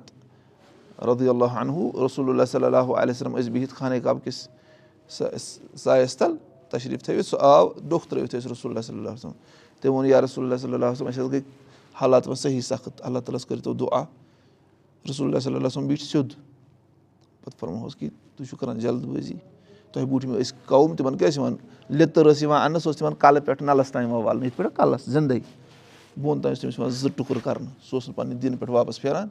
رضی 1.08 1.30
اللہ 1.30 1.46
انہوٗ 1.46 2.06
رسول 2.06 2.30
اللہ 2.30 2.44
صلی 2.46 2.66
اللہُ 2.66 2.98
علیہ 2.98 3.12
وسلم 3.12 3.38
ٲسۍ 3.38 3.50
بِہِتھ 3.50 3.74
خانے 3.74 4.00
کعب 4.00 4.18
کِس 4.24 4.48
سایَس 5.75 6.18
تَل 6.18 6.36
تشریٖف 6.70 7.04
تھٲوِتھ 7.04 7.25
سُہ 7.25 7.38
آو 7.42 7.70
ڈوٚکھ 7.89 8.08
ترٲوِتھ 8.08 8.36
رسول 8.36 8.72
اللہ 8.72 8.82
صلی 8.82 8.98
اللہ 8.98 9.10
وسلم۔ 9.10 9.32
تٔمۍ 9.82 9.94
ووٚن 9.94 10.06
یا 10.06 10.22
رسول 10.22 10.58
صلی 10.58 10.74
اللہ 10.74 10.86
وسلم 10.86 11.08
اَسہِ 11.08 11.24
حظ 11.24 11.32
گٔے 11.32 11.39
حالات 11.94 12.27
وۄنۍ 12.27 12.39
صحیح 12.39 12.62
سخت 12.62 12.89
اللہ 13.00 13.20
تعالیٰ 13.20 13.36
ہَس 13.36 13.46
کٔرۍتو 13.46 13.74
دُعا۔ 13.74 14.04
رسول 15.10 15.27
اللہ 15.27 15.39
صلی 15.39 15.56
اللہ 15.56 15.68
وسلم 15.68 15.88
بیٖٹھ 15.88 16.01
سیوٚد۔ 16.01 16.30
پَتہٕ 17.44 17.60
فرموہَس 17.60 17.96
کہِ 17.96 18.10
تُہۍ 18.36 18.48
چھِو 18.48 18.58
کَران 18.58 18.80
جلد 18.80 19.06
بٲزی 19.06 19.34
تۄہہِ 19.94 20.08
بوٗٹھۍ 20.08 20.40
ٲسۍ 20.40 20.54
کَوم 20.66 20.96
تِمَن 20.96 21.18
کیٛاہ 21.18 21.32
ٲسۍ 21.32 21.40
یِوان 21.40 21.56
لیٚتٕر 21.90 22.26
ٲس 22.32 22.44
یِوان 22.44 22.62
اَننہٕ 22.62 22.80
سۄ 22.80 22.90
ٲس 22.90 22.98
تِمَن 22.98 23.14
کَلہٕ 23.20 23.46
پٮ۪ٹھ 23.46 23.64
نَلَس 23.64 23.92
تانۍ 23.92 24.08
یِوان 24.08 24.24
والنہٕ 24.24 24.46
یِتھ 24.46 24.58
پٲٹھۍ 24.58 24.76
کَلَس 24.76 25.06
زِندَے 25.12 25.40
بۄن 26.22 26.42
تانۍ 26.42 26.52
اوس 26.52 26.60
تٔمِس 26.60 26.78
یِوان 26.80 26.90
زٕ 26.92 27.10
ٹُکُر 27.16 27.38
کَرنہٕ 27.44 27.72
سُہ 27.90 27.96
اوس 27.96 28.08
نہٕ 28.08 28.16
پَننہِ 28.18 28.42
دِنہٕ 28.42 28.60
پٮ۪ٹھ 28.60 28.72
واپَس 28.72 29.02
پھیران 29.02 29.28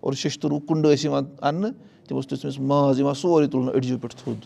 اور 0.00 0.12
شیشتٕروٗ 0.12 0.60
کُنڈٕ 0.68 0.92
ٲسۍ 0.92 1.04
یِوان 1.04 1.24
اَننہٕ 1.42 1.72
تِم 2.08 2.16
اوس 2.16 2.26
تٔمِس 2.26 2.58
ماز 2.58 3.00
یِوان 3.00 3.14
سورُے 3.14 3.46
تُلنہٕ 3.46 3.74
أڑجہِ 3.74 4.00
پٮ۪ٹھ 4.00 4.16
تھوٚد 4.22 4.40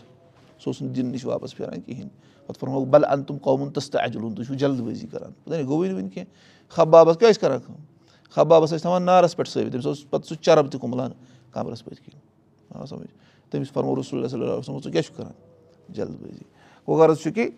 سُہ 0.59 0.69
اوس 0.69 0.81
نہٕ 0.81 0.93
دِنہٕ 0.95 1.11
نِش 1.11 1.25
واپَس 1.25 1.55
پھیران 1.55 1.81
کِہیٖنۍ 1.81 2.09
پَتہٕ 2.47 2.59
فرموکھ 2.59 2.87
بَل 2.89 3.05
اَن 3.05 3.23
تِم 3.23 3.37
قومُن 3.41 3.69
تٔژ 3.73 3.89
تہٕ 3.89 4.03
اَجلُن 4.03 4.33
تُہۍ 4.35 4.45
چھُو 4.45 4.53
جلد 4.53 4.79
بٲزی 4.79 5.07
کَران 5.07 5.31
پَتہٕ 5.43 5.65
گوٚوُے 5.67 5.87
نہٕ 5.87 5.95
وٕنہِ 5.95 6.13
کینٛہہ 6.13 6.31
خبابَس 6.75 7.17
کیٛاہ 7.17 7.31
ٲسۍ 7.31 7.41
کَران 7.41 7.59
کٲم 7.59 7.75
خبابَس 8.35 8.69
ٲسۍ 8.69 8.81
تھاوان 8.81 9.03
نارَس 9.03 9.35
پٮ۪ٹھ 9.35 9.49
سٲوِتھ 9.49 9.71
تٔمِس 9.71 9.85
اوس 9.85 10.09
پَتہٕ 10.09 10.27
سُہ 10.27 10.43
چرٕب 10.43 10.71
تہِ 10.71 10.81
کُمبلان 10.81 11.11
کَمرَس 11.51 11.83
پٔتۍ 11.85 12.05
کِنۍ 12.05 12.81
آ 12.81 12.85
سَمٕجھ 12.85 13.11
تٔمِس 13.49 13.71
فرمو 13.73 13.95
رسول 13.99 14.27
صلی 14.27 14.41
اللہ 14.41 14.53
وسلم 14.53 14.79
ژٕ 14.79 14.91
کیٛاہ 14.91 15.01
چھُکھ 15.01 15.17
کَران 15.17 15.48
جلد 15.95 16.21
بٲزی 16.21 16.43
گوٚو 16.87 16.97
غرض 16.99 17.19
چھُ 17.21 17.33
کہِ 17.35 17.49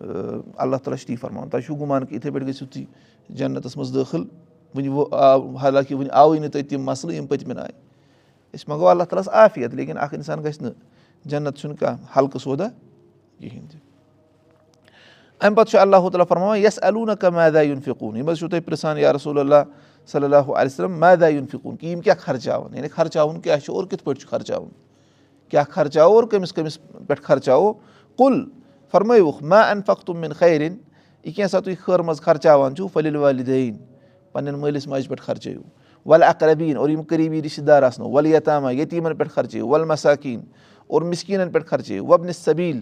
اللہ 0.00 0.76
تعالیٰ 0.76 0.98
چھُ 0.98 1.06
تی 1.06 1.16
فرماوان 1.16 1.48
تۄہہِ 1.48 1.64
چھُو 1.64 1.74
گُمان 1.80 2.04
کہِ 2.06 2.14
یِتھَے 2.14 2.30
پٲٹھۍ 2.30 2.46
گٔژھِو 2.46 2.66
تُہۍ 2.66 2.84
جنتَس 3.36 3.76
منٛز 3.76 3.94
دٲخٕل 3.94 4.24
وٕنہِ 4.74 5.56
حالانکہِ 5.62 5.96
وٕنہِ 5.96 6.10
آوٕے 6.12 6.38
نہٕ 6.38 6.50
تَتہِ 6.50 6.68
تِم 6.68 6.82
مَسلہٕ 6.84 7.14
یِم 7.14 7.26
پٔتمٮ۪ن 7.26 7.58
آیہِ 7.58 7.72
أسۍ 8.54 8.64
منٛگو 8.68 8.88
اللہ 8.88 9.04
تعالیٰ 9.04 9.22
ہَس 9.22 9.28
عافیت 9.34 9.74
لیکِن 9.74 9.98
اَکھ 9.98 10.14
اِنسان 10.14 10.44
گژھِ 10.44 10.62
نہٕ 10.62 10.72
جنت 11.24 11.56
چھُنہٕ 11.58 11.76
کانٛہہ 11.80 12.18
حلقہٕ 12.18 12.42
سودا 12.42 12.68
کِہیٖنۍ 13.40 13.68
تہِ 13.70 13.80
اَمہِ 15.40 15.56
پَتہٕ 15.56 15.70
چھُ 15.70 15.78
اللہ 15.80 16.08
تعالیٰ 16.08 16.26
فرماوان 16.28 16.58
یَس 16.58 16.78
اَلوٗ 16.82 17.06
نہ 17.06 17.12
کانٛہہ 17.20 17.44
میدا 17.44 17.62
یُن 17.62 17.80
فِکوٗن 17.84 18.16
یِم 18.16 18.28
حظ 18.28 18.38
چھُو 18.38 18.48
تُہۍ 18.48 18.60
پِرٛژھان 18.66 18.98
یا 18.98 19.12
رسول 19.12 19.38
اللہ 19.38 19.62
صلی 20.12 20.24
اللہُ 20.24 20.56
علیہ 20.56 20.72
وسلم 20.72 20.98
میدا 21.00 21.28
یُن 21.28 21.46
فِکوٗن 21.50 21.76
کہِ 21.76 21.90
یِم 21.90 22.00
کیٛاہ 22.00 22.24
خرچاوَن 22.24 22.76
یعنی 22.76 22.88
خرچاوُن 22.88 23.40
کیٛاہ 23.40 23.58
چھُ 23.58 23.74
اور 23.74 23.84
کِتھ 23.84 24.04
پٲٹھۍ 24.04 24.20
چھُ 24.20 24.28
خرچاوُن 24.28 24.68
کیٛاہ 25.50 25.64
خرچاوو 25.70 26.14
اور 26.14 26.24
کٔمِس 26.24 26.52
کٔمِس 26.52 26.78
پٮ۪ٹھ 27.06 27.22
خرچاوو 27.22 27.72
کُل 28.16 28.44
فرمٲیوُکھ 28.92 29.42
ما 29.42 29.60
اَنفق 29.60 30.04
تُم 30.04 30.18
مِن 30.20 30.32
خیرِن 30.32 30.76
یہِ 31.24 31.34
کینٛژھا 31.34 31.60
تُہۍ 31.60 31.74
خٲر 31.80 32.00
منٛز 32.00 32.20
خرچاوان 32.20 32.74
چھُو؟ 32.76 32.86
فٔلِل 32.88 33.16
والِدیٖن 33.16 33.76
پنٕنٮ۪ن 34.32 34.60
مٲلِس 34.60 34.86
ماجہِ 34.86 35.08
پٮ۪ٹھ 35.08 35.22
خرچٲیِو 35.22 35.60
وَلہٕ 36.06 36.28
اقربیٖن 36.28 36.76
اور 36.76 36.88
یِم 36.88 37.02
قریٖبی 37.02 37.42
رِشتہٕ 37.42 37.64
دار 37.64 37.82
آسنو۔ 37.82 38.10
وَلہٕ 38.10 38.36
یتامہ 38.36 38.74
یتیٖمَن 38.74 39.16
پٮ۪ٹھ 39.16 39.32
خرچٲیِو 39.32 39.68
وَلہٕ 39.68 39.86
مساکیٖن 39.86 40.40
اور 40.86 41.02
مِسکیٖنَن 41.02 41.50
پٮ۪ٹھ 41.50 41.66
خرچٲیِو 41.66 42.06
وۄبنہِ 42.06 42.34
سبیٖل 42.34 42.80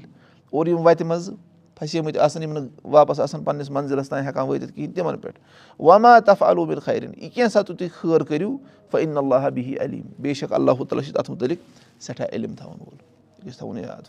اور 0.51 0.67
یِم 0.67 0.87
وَتہِ 0.87 1.07
منٛز 1.07 1.31
پھسیمٕتۍ 1.77 2.21
آسان 2.21 2.43
یِم 2.43 2.53
نہٕ 2.53 2.67
واپَس 2.85 3.21
آسان 3.21 3.45
پنٛنِس 3.45 3.71
مٔنزِلَس 3.71 4.09
تانۍ 4.09 4.27
ہٮ۪کان 4.27 4.49
وٲتِتھ 4.49 4.73
کِہیٖنۍ 4.73 4.95
تِمَن 4.95 5.19
پٮ۪ٹھ۔ 5.19 5.39
وما 5.79 6.19
تف 6.19 6.43
علوٗبِن 6.43 6.79
خیرِن 6.79 7.11
یہِ 7.17 7.33
کینٛژھا 7.33 7.63
تہٕ 7.63 7.77
تُہۍ 7.77 7.89
خٲر 7.95 8.23
کٔرِو؟ 8.23 8.57
فعن 8.91 9.17
اللہ 9.17 9.51
بِہی 9.55 9.79
علیٖم 9.79 10.13
بے 10.19 10.35
شک 10.35 10.53
اللہ 10.53 10.73
تعالیٰ 10.73 11.05
چھِ 11.05 11.15
تَتھ 11.15 11.31
مُتعلِق 11.31 11.59
سٮ۪ٹھاہ 12.03 12.27
علم 12.33 12.55
تھاوان 12.55 12.77
وول۔ 12.81 12.97
یہِ 13.39 13.47
گژھِ 13.47 13.57
تھاوُن 13.57 13.79
یاد۔ 13.79 14.03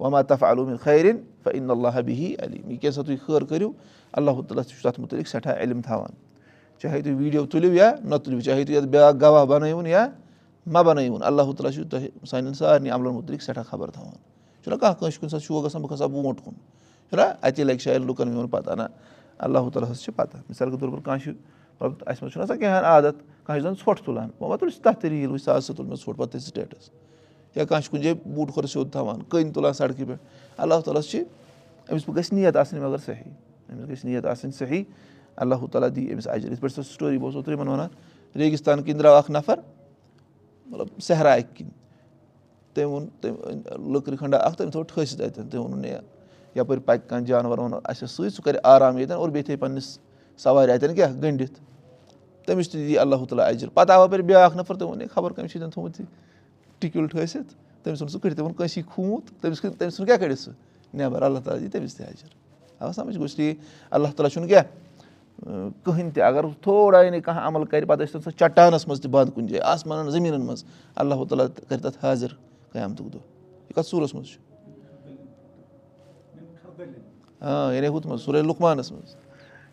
وما 0.00 0.22
تف 0.22 0.44
علوٗبِن 0.44 0.76
خیرِن 0.76 1.16
فعن 1.42 1.70
اللہ 1.70 2.00
بِہی 2.06 2.34
علیٖم 2.38 2.70
یہِ 2.70 2.80
کینٛژھا 2.80 3.02
تُہۍ 3.02 3.16
خٲر 3.26 3.44
کٔرِو؟ 3.44 3.72
اللہ 4.12 4.30
تعالیٰ 4.30 4.64
چھُ 4.64 4.82
تَتھ 4.82 5.00
مُتعلِق 5.00 5.28
سٮ۪ٹھاہ 5.28 5.56
علم 5.56 5.80
تھاوان۔ 5.80 6.10
چاہے 6.82 7.02
تُہۍ 7.02 7.14
ویٖڈیو 7.14 7.46
تُلِو 7.46 7.74
یا 7.74 7.92
نہ 8.04 8.14
تُلِو 8.14 8.40
چاہے 8.40 8.64
تُہۍ 8.64 8.76
یَتھ 8.76 8.86
بیٛاکھ 8.86 9.16
گواہ 9.20 9.44
بَنٲیوُن 9.44 9.86
یا 9.86 10.08
مہ 10.66 10.78
بَنٲیوُن 10.78 11.22
اللہ 11.22 11.42
تعالیٰ 11.42 11.72
چھُ 11.72 11.84
تۄہہِ 11.90 12.08
سانٮ۪ن 12.26 12.54
سارنٕے 12.54 12.90
عملَن 12.90 13.14
مُتعلِق 13.14 13.42
سٮ۪ٹھاہ 13.42 13.64
خبر 13.70 13.90
تھاوان۔ 13.90 14.14
چھُنہ 14.62 14.76
کانٛہہ 14.76 14.98
کٲنٛسہِ 14.98 15.20
کُنہِ 15.20 15.30
ساتہٕ 15.30 15.46
شوق 15.46 15.64
گژھان 15.64 15.82
بہٕ 15.82 15.90
کھسہٕ 15.90 16.08
ہا 16.08 16.14
برونٛٹھ 16.14 16.40
کُن 16.44 16.54
اَتی 17.20 17.64
لَگہِ 17.64 17.80
شاید 17.80 18.04
لُکَن 18.04 18.28
میون 18.28 18.48
پَتہ 18.48 18.74
نہ 18.74 18.82
اللہ 19.38 19.68
تعالیٰ 19.72 19.90
ہَس 19.90 20.02
چھِ 20.02 20.14
پَتہ 20.16 20.38
مِثال 20.48 20.70
کے 20.70 20.76
طور 20.80 20.88
پر 20.88 21.00
کانٛہہ 21.00 21.24
چھُ 21.24 21.32
مطلب 21.80 22.02
اَسہِ 22.06 22.22
منٛز 22.22 22.32
چھُنہ 22.32 22.42
آسان 22.42 22.58
کینٛہہ 22.58 22.84
عادت 22.84 23.16
کانٛہہ 23.46 23.60
چھُ 23.60 23.62
زَن 23.62 23.74
ژھۄٹھ 23.84 24.02
تُلان 24.04 24.28
وۄنۍ 24.40 24.48
ما 24.48 24.56
تُلۍ 24.56 24.82
تَتھ 24.82 25.00
تہِ 25.00 25.10
ریٖل 25.10 25.30
وٕچھ 25.30 25.42
سا 25.42 25.58
تُل 25.76 25.86
مےٚ 25.86 25.96
ژھۄٹھ 25.96 26.18
پَتہٕ 26.18 26.32
تہِ 26.32 26.40
سِٹیٹَس 26.40 26.90
یا 27.56 27.64
کانٛہہ 27.64 27.82
چھُ 27.84 27.90
کُنہِ 27.90 28.02
جایہِ 28.02 28.16
بوٗٹ 28.34 28.52
کھۄر 28.54 28.66
سیوٚد 28.66 28.92
تھاوان 28.92 29.22
کٔنۍ 29.22 29.52
تُلان 29.54 29.72
سڑکہِ 29.72 30.06
پٮ۪ٹھ 30.06 30.20
اللہ 30.56 30.80
تعالیٰ 30.84 31.00
ہَس 31.00 31.10
چھِ 31.10 31.22
أمِس 31.90 32.08
گژھِ 32.08 32.32
نِیَت 32.32 32.56
آسٕنۍ 32.56 32.80
مگر 32.80 32.98
صحیح 33.06 33.30
أمِس 33.72 33.88
گژھِ 33.88 34.04
نِیَت 34.04 34.26
آسٕنۍ 34.26 34.52
صحیح 34.58 34.82
اللہ 35.36 35.66
تعالیٰ 35.72 35.88
دِی 35.96 36.12
أمِس 36.12 36.28
اَجر 36.28 36.52
یِتھ 36.52 36.60
پٲٹھۍ 36.60 36.74
سۄ 36.74 36.92
سٹوری 36.92 37.18
بہٕ 37.18 37.26
اوسو 37.26 37.38
اوترٕ 37.38 37.54
یِمَن 37.54 37.68
وَنان 37.68 37.88
ریگِستان 38.38 38.82
کِنۍ 38.82 38.98
درٛاو 38.98 39.14
اَکھ 39.14 39.30
نَفر 39.30 39.58
مطلب 40.66 41.00
صحراکہِ 41.02 41.56
کِنۍ 41.56 41.70
تٔمۍ 42.74 42.86
ووٚن 42.86 43.06
تٔمۍ 43.20 43.92
لٔکرِ 43.92 44.18
کھنٛڈا 44.18 44.38
اَکھ 44.38 44.56
تٔمۍ 44.56 44.70
تھوٚو 44.70 44.82
ٹھٔسِتھ 44.82 45.22
اَتٮ۪ن 45.22 45.48
تٔمۍ 45.48 45.60
ووٚنُن 45.64 45.84
ہے 45.84 45.98
یَپٲرۍ 46.54 46.80
پَکہِ 46.84 47.08
کانٛہہ 47.08 47.26
جانوَر 47.26 47.58
وَنو 47.58 47.78
اَسہِ 47.84 48.08
سۭتۍ 48.08 48.28
سُہ 48.28 48.42
کَرِ 48.42 48.56
آرام 48.62 48.98
ییٚتٮ۪ن 48.98 49.16
اور 49.16 49.28
بیٚیہِ 49.28 49.44
تھٲے 49.46 49.56
پنٛنِس 49.56 49.98
سَوارِ 50.38 50.70
اَتٮ۪ن 50.70 50.94
کیٛاہ 50.94 51.12
گٔنٛڈِتھ 51.22 51.60
تٔمِس 52.46 52.68
تہِ 52.70 52.86
دی 52.86 52.98
اللہ 52.98 53.24
تعالیٰ 53.28 53.46
اَجر 53.48 53.68
پَتہٕ 53.74 53.94
آو 53.96 54.02
اَپٲرۍ 54.02 54.22
بیٛاکھ 54.26 54.56
نَفر 54.56 54.74
تٔمۍ 54.74 54.88
ووٚن 54.88 55.00
ہے 55.00 55.06
خبر 55.14 55.32
کٔمِس 55.32 55.50
چھِ 55.50 55.56
ییٚتٮ۪ن 55.56 55.70
تھوٚمُت 55.70 56.00
یہِ 56.00 56.06
ٹِکیُل 56.80 57.06
ٹھٲسِتھ 57.06 57.54
تٔمِس 57.82 58.00
ووٚن 58.02 58.12
سُہ 58.12 58.18
کٔڑِتھ 58.18 58.36
تٔمۍ 58.36 58.44
ووٚن 58.44 58.56
کٲنٛسی 58.56 58.82
خوٗت 58.82 59.42
تٔمِس 59.42 59.60
تٔمِس 59.78 59.96
ژھُن 59.96 60.06
کیٛاہ 60.06 60.18
کٔڑِتھ 60.18 60.40
سُہ 60.40 60.50
نٮ۪بَر 60.94 61.22
اللہ 61.22 61.38
تعالیٰ 61.44 61.62
دی 61.62 61.68
تٔمِس 61.68 61.94
تہِ 61.94 62.06
اَجر 62.06 62.28
آ 62.80 62.92
سَمٕجھ 62.92 63.18
گوٚژھ 63.18 63.36
ٹھیٖک 63.36 63.56
اللہ 63.90 64.08
تعالیٰ 64.16 64.30
چھُنہٕ 64.32 64.48
کیٛاہ 64.48 64.64
کٕہٕنۍ 65.84 66.10
تہِ 66.14 66.22
اگر 66.22 66.44
تھوڑا 66.62 67.02
یعنی 67.02 67.20
کانٛہہ 67.20 67.46
عمل 67.46 67.64
کَرِ 67.64 67.86
پَتہٕ 67.86 68.06
ٲسۍ 68.06 68.12
تَن 68.12 68.20
سۄ 68.22 68.38
چٹانَس 68.38 68.86
منٛز 68.88 69.00
تہِ 69.00 69.10
بنٛد 69.10 69.34
کُنہِ 69.34 69.50
جایہِ 69.50 69.62
آسمانَن 69.72 70.10
زٔمیٖنَن 70.10 70.46
منٛز 70.46 70.64
اللہ 70.96 71.24
تعالیٰ 71.28 71.46
کَرِ 71.68 71.80
تَتھ 71.82 72.04
حاضِر 72.04 72.34
قیامتُک 72.72 73.12
دۄہ 73.12 73.20
یہِ 73.68 73.74
کَتھ 73.74 73.88
ژوٗرَس 73.90 74.14
منٛز 74.14 74.26
چھُ 74.26 74.51
یعنی 77.42 77.88
ہُتھ 77.88 78.06
منٛز 78.06 78.22
سورُے 78.22 78.42
لُکمانَس 78.42 78.92
منٛز 78.92 79.14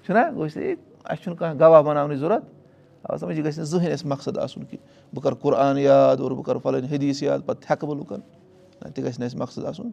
چھُنہ 0.05 0.19
اَسہِ 0.19 1.23
چھُنہٕ 1.23 1.37
کانٛہہ 1.39 1.59
گواہ 1.59 1.81
بَناونٕچ 1.81 2.19
ضوٚرَتھ 2.19 2.45
یہِ 3.23 3.45
گژھِ 3.45 3.57
نہٕ 3.57 3.65
زٕہٕنۍ 3.65 3.91
اَسہِ 3.93 4.07
مقصد 4.07 4.37
آسُن 4.37 4.63
کہِ 4.65 4.77
بہٕ 5.13 5.23
کَرٕ 5.23 5.35
قۄران 5.41 5.77
یاد 5.77 6.19
اور 6.19 6.31
بہٕ 6.31 6.43
کَرٕ 6.45 6.61
پَنٕنۍ 6.63 6.91
حدیٖث 6.91 7.23
یاد 7.23 7.39
پَتہٕ 7.45 7.61
تھٮ۪کہٕ 7.61 7.87
بہٕ 7.89 7.97
لُکَن 7.97 8.19
نہ 8.81 8.87
تہِ 8.93 9.03
گژھِ 9.03 9.19
نہٕ 9.19 9.25
اَسہِ 9.27 9.39
مقصد 9.39 9.65
آسُن 9.65 9.89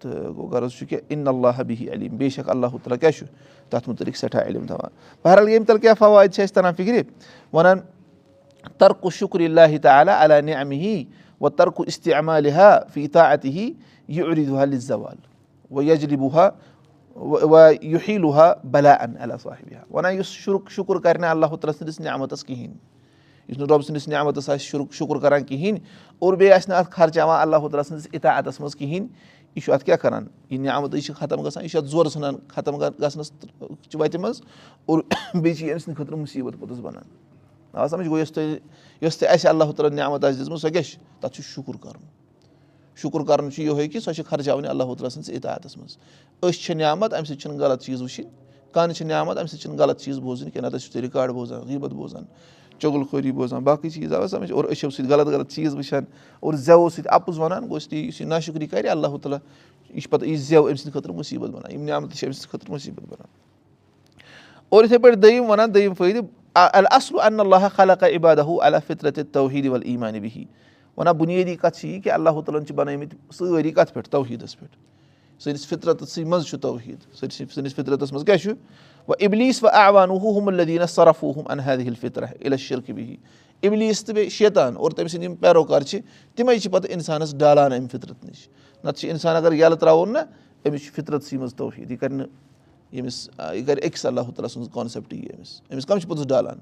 تہٕ 0.00 0.34
گوٚو 0.36 0.48
غرض 0.52 0.72
چھُ 0.78 0.88
کہِ 0.88 0.98
اِن 1.08 1.28
اللہ 1.28 1.62
بِہی 1.66 1.90
علیٖم 1.92 2.16
بے 2.16 2.28
شک 2.28 2.48
اللہ 2.50 2.66
تعالیٰ 2.66 2.98
کیٛاہ 3.00 3.12
چھُ 3.18 3.26
تَتھ 3.70 3.88
مُتعلِق 3.88 4.16
سٮ۪ٹھاہ 4.16 4.44
علم 4.46 4.66
تھاوان 4.66 4.90
بہرحال 5.24 5.48
ییٚمہِ 5.48 5.66
تَل 5.66 5.78
کیٛاہ 5.78 5.94
فوٲیِد 5.98 6.32
چھِ 6.34 6.42
اَسہِ 6.42 6.54
تَران 6.54 6.74
فِکرِ 6.76 7.02
وَنان 7.52 7.78
ترکُ 8.78 9.10
شُکُر 9.12 9.40
اللہ 9.40 9.76
تعالیٰ 9.82 10.14
علیٰ 10.22 10.40
نعمہِ 10.40 10.78
ہی 10.78 11.04
وَ 11.40 11.48
ترکُ 11.48 11.84
اِستعمال 11.86 12.48
فیٖتا 12.94 13.22
اَتہِ 13.30 13.50
ہی 13.50 13.72
یہِ 14.08 14.24
عُریٖدُہا 14.24 14.64
لِ 14.64 14.76
زوال 14.76 15.16
وَ 15.72 15.84
یجرِبُہا 15.84 16.48
وَ 17.16 17.58
یُہیٖلُہا 17.82 18.52
بلا 18.72 18.92
ان 18.92 19.14
اللہ 19.20 19.34
صاحبہ 19.42 19.94
وَنان 19.94 20.14
یُس 20.14 20.26
شُکُر 20.26 20.98
کَرِ 21.00 21.18
نہٕ 21.20 21.30
اللہ 21.30 21.46
تعالیٰ 21.46 21.74
سٕنٛدِس 21.78 22.00
نعمتَس 22.00 22.44
کِہیٖنۍ 22.44 22.76
یُس 23.48 23.58
نہٕ 23.58 23.66
رۄب 23.70 23.82
سٕنٛدِس 23.82 24.08
نعمتَس 24.08 24.48
آسہِ 24.48 24.60
شُر 24.60 24.80
شُکُر 24.92 25.18
کَران 25.20 25.44
کِہیٖنۍ 25.44 25.80
اور 26.18 26.34
بیٚیہِ 26.34 26.54
آسہِ 26.54 26.68
نہٕ 26.68 26.78
اَتھ 26.78 26.90
خرچاوان 26.90 27.40
اللہ 27.40 27.68
تعالیٰ 27.68 27.84
سٕنٛدِس 27.84 28.08
اِطاعتَس 28.12 28.60
منٛز 28.60 28.76
کِہیٖنۍ 28.76 29.08
یہِ 29.54 29.62
چھُ 29.64 29.72
اَتھ 29.72 29.84
کیٛاہ 29.84 29.98
کَران 30.02 30.26
یہِ 30.50 30.60
نعمتٕے 30.60 31.00
چھِ 31.00 31.14
ختم 31.18 31.42
گژھان 31.46 31.64
یہِ 31.64 31.70
چھُ 31.70 31.78
اَتھ 31.78 31.86
زورٕ 31.86 32.10
ژھٕنان 32.12 32.34
ختم 32.54 32.76
گژھنَس 32.76 33.32
وَتہِ 33.94 34.20
منٛز 34.20 34.40
اور 34.86 34.98
بیٚیہِ 35.34 35.56
چھِ 35.56 35.64
یہِ 35.66 35.72
أمۍ 35.72 35.78
سٕنٛدِ 35.78 35.96
خٲطرٕ 35.96 36.18
مُصیٖبت 36.18 36.58
پوٚتُس 36.58 36.78
بَنان 36.78 37.04
آ 37.72 37.86
سَمجھ 37.88 38.08
گوٚو 38.08 38.18
یۄس 38.18 38.32
تۄہہِ 38.32 38.56
یۄس 39.00 39.18
تہِ 39.18 39.28
اَسہِ 39.28 39.48
اللہ 39.48 39.72
تعالیٰ 39.76 39.96
نعمت 39.96 40.24
آسہِ 40.24 40.40
دِژمٕژ 40.40 40.60
سۄ 40.60 40.70
کیٛاہ 40.70 40.82
چھِ 40.82 40.98
تَتھ 41.20 41.34
چھُ 41.34 41.42
شُکُر 41.42 41.76
کَرُن 41.80 42.21
شُکُر 42.96 43.24
کَرُن 43.26 43.50
چھُ 43.52 43.62
یِہوے 43.62 43.88
کہِ 43.88 44.00
سۄ 44.02 44.12
چھِ 44.12 44.24
خرچاوٕنۍ 44.28 44.68
اللہ 44.68 44.82
تعالیٰ 44.82 45.10
سٕنٛدِس 45.10 45.30
اِطاعتَس 45.36 45.76
منٛز 45.76 45.96
أسۍ 46.42 46.60
چھِ 46.62 46.74
نعمت 46.76 47.14
اَمہِ 47.14 47.26
سۭتۍ 47.26 47.40
چھِنہٕ 47.40 47.58
غلط 47.60 47.82
چیٖز 47.82 48.02
وٕچھِنۍ 48.02 48.28
کَن 48.72 48.94
چھِ 48.94 49.06
نعمت 49.06 49.38
اَمہِ 49.38 49.48
سۭتۍ 49.48 49.62
چھِنہٕ 49.62 49.78
غلط 49.78 50.00
چیٖز 50.00 50.18
بوزٕنۍ 50.18 50.50
کینٛہہ 50.52 50.68
نَتہٕ 50.68 50.78
ٲسِو 50.78 50.92
تُہۍ 50.92 51.02
رِکاڈ 51.02 51.30
بوزان 51.30 51.60
غیٖبت 51.68 51.92
بوزان 51.92 52.24
چۄگُل 52.78 53.02
خوری 53.10 53.32
بوزان 53.32 53.62
باقٕے 53.64 53.90
چیٖز 53.90 54.12
آو 54.12 54.26
سَمجھ 54.26 54.52
اور 54.52 54.64
أچھو 54.64 54.90
سۭتۍ 54.90 55.08
غلط 55.10 55.26
غلط 55.34 55.50
چیٖز 55.50 55.74
وٕچھان 55.74 56.04
اور 56.40 56.54
زٮ۪و 56.54 56.88
سۭتۍ 56.88 57.08
اَپُز 57.14 57.38
وَنان 57.38 57.68
گوٚژھ 57.68 57.88
تی 57.88 58.06
یُس 58.06 58.20
یہِ 58.20 58.28
نا 58.28 58.40
شُکری 58.40 58.66
کَرِ 58.66 58.88
اللہ 58.88 59.16
تعالیٰ 59.22 59.38
یہِ 59.90 60.02
چھِ 60.02 60.10
پَتہٕ 60.10 60.28
یہِ 60.28 60.36
زٮ۪و 60.36 60.68
أمۍ 60.68 60.76
سٕنٛدِ 60.76 60.92
خٲطرٕ 60.92 61.14
مُصیٖبت 61.14 61.50
بَنان 61.50 61.72
یِم 61.72 61.84
نعمتہٕ 61.84 62.16
چھِ 62.18 62.26
أمۍ 62.26 62.34
سٕنٛدِ 62.34 62.50
خٲطرٕ 62.50 62.70
مُصیٖبت 62.70 63.02
بَنان 63.02 63.26
اور 64.68 64.84
یِتھَے 64.84 64.98
پٲٹھۍ 64.98 65.20
دوٚیِم 65.22 65.50
وَنان 65.50 65.74
دوٚیِم 65.74 65.94
فٲیدٕ 65.94 66.24
اَصلُ 66.54 67.20
اللہ 67.20 67.66
خلق 67.76 68.02
عبادہ 68.04 68.44
اللہ 68.62 68.76
فِطرت 68.86 69.18
توحیٖد 69.32 69.66
ول 69.66 70.18
بِہی 70.20 70.44
وَنان 70.96 71.16
بُنیٲدی 71.16 71.54
کَتھ 71.56 71.78
چھِ 71.78 71.88
یہِ 71.88 72.02
کہِ 72.02 72.12
اللہ 72.12 72.30
تعالیٰ 72.30 72.60
ہَن 72.60 72.66
چھِ 72.66 72.74
بَنٲومٕتۍ 72.74 73.16
سٲری 73.32 73.70
کَتھ 73.70 73.92
پٮ۪ٹھ 73.94 74.08
توحیٖدَس 74.10 74.58
پٮ۪ٹھ 74.58 74.76
سٲنِس 75.42 75.66
فِطرتسٕے 75.66 76.24
منٛز 76.24 76.46
چھُ 76.46 76.58
توحیٖد 76.60 77.14
سٲنِس 77.20 77.74
فِطرتَس 77.74 78.12
منٛز 78.12 78.24
کیاہ 78.26 78.36
چھُ 78.36 78.50
وۄنۍ 79.08 79.24
اِبلیٖس 79.24 79.62
وۄنۍ 79.62 79.74
اَوان 79.86 80.10
وُہُم 80.10 80.48
الدیٖنہ 80.48 80.86
صرف 80.86 81.24
وُہُم 81.24 81.50
اَنحد 81.50 81.78
ہِل 81.86 81.94
فِطرہ 82.00 82.26
اِلس 82.40 82.60
شِرکہٕ 82.60 82.94
بِہی 82.94 83.16
اِبلیٖس 83.62 84.04
تہٕ 84.04 84.14
بیٚیہِ 84.14 84.30
شیطان 84.30 84.76
اور 84.76 84.90
تٔمۍ 84.90 85.08
سٕنٛدۍ 85.08 85.24
یِم 85.24 85.34
پیروکار 85.34 85.80
چھِ 85.80 86.00
تِمے 86.36 86.58
چھِ 86.58 86.70
پَتہٕ 86.72 86.90
اِنسانَس 86.92 87.34
ڈالان 87.38 87.72
اَمہِ 87.72 87.90
فِطرت 87.90 88.24
نِش 88.24 88.48
نَتہٕ 88.84 88.98
چھِ 89.00 89.10
اِنسان 89.10 89.36
اگر 89.36 89.52
یَلہٕ 89.52 89.78
ترٛاوُن 89.78 90.12
نہ 90.12 90.18
أمِس 90.68 90.84
چھُ 90.84 90.94
فِطرتسٕے 90.94 91.38
منٛز 91.38 91.54
توحیٖد 91.54 91.90
یہِ 91.90 91.98
کَرِ 91.98 92.12
نہٕ 92.12 92.26
ییٚمِس 92.92 93.28
یہِ 93.38 93.66
کَرِ 93.66 93.86
أکِس 93.86 94.06
اللہ 94.06 94.20
تعالیٰ 94.20 94.48
سٕنٛز 94.48 94.68
کانسیپٹ 94.74 95.12
یی 95.14 95.26
أمِس 95.36 95.60
أمِس 95.72 95.86
کَم 95.86 95.98
چھِ 95.98 96.08
پوٚتُس 96.08 96.26
ڈالان 96.28 96.58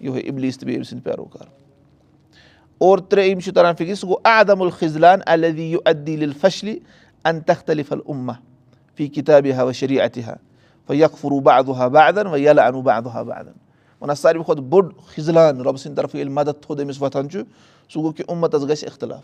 یِہوے 0.00 0.20
اِبلیٖس 0.20 0.58
تہٕ 0.58 0.66
بیٚیہِ 0.66 0.80
أمۍ 0.80 0.88
سٕنٛدۍ 0.88 1.04
پیروکار 1.04 1.69
اور 2.80 2.98
ترٛیٚیِم 2.98 3.40
چھُ 3.40 3.54
تَران 3.54 3.74
فِکرِ 3.74 3.94
سُہ 3.94 4.06
گوٚو 4.08 4.18
عدم 4.24 4.62
الخلان 4.62 5.20
فشلی 6.40 6.78
ان 7.24 7.40
تختلف 7.40 7.92
العما 7.92 8.32
فی 8.96 9.08
کِتابہِ 9.08 9.52
ہا 9.52 9.62
وَ 9.62 9.72
شریٖع 9.72 10.04
اَتہِ 10.04 10.22
ہا 10.24 10.34
وۄنۍ 10.88 10.98
یَکھ 10.98 11.16
فروٗ 11.20 11.40
بہٕ 11.40 11.58
ادُہا 11.58 11.88
بہٕ 11.88 12.06
ادن 12.08 12.26
وۄنۍ 12.26 12.38
یَلہٕ 12.38 12.64
اَنوٗ 12.66 12.82
بہٕ 12.82 12.96
ادُہا 12.96 13.22
بہٕ 13.22 13.38
ادن 13.38 13.52
وَنان 14.00 14.16
ساروی 14.16 14.42
کھۄتہٕ 14.44 14.64
بوٚڑ 14.64 14.88
خِضلان 15.16 15.60
رۄبہٕ 15.60 15.76
سٕنٛدِ 15.76 15.96
طرفہٕ 15.96 16.16
ییٚلہِ 16.16 16.32
مدد 16.32 16.62
تھوٚد 16.62 16.80
أمِس 16.80 17.02
وۄتھان 17.02 17.28
چھُ 17.30 17.42
سُہ 17.92 18.02
گوٚو 18.02 18.12
کہِ 18.12 18.24
اُمتَس 18.28 18.68
گژھِ 18.68 18.86
اختِلاف 18.86 19.22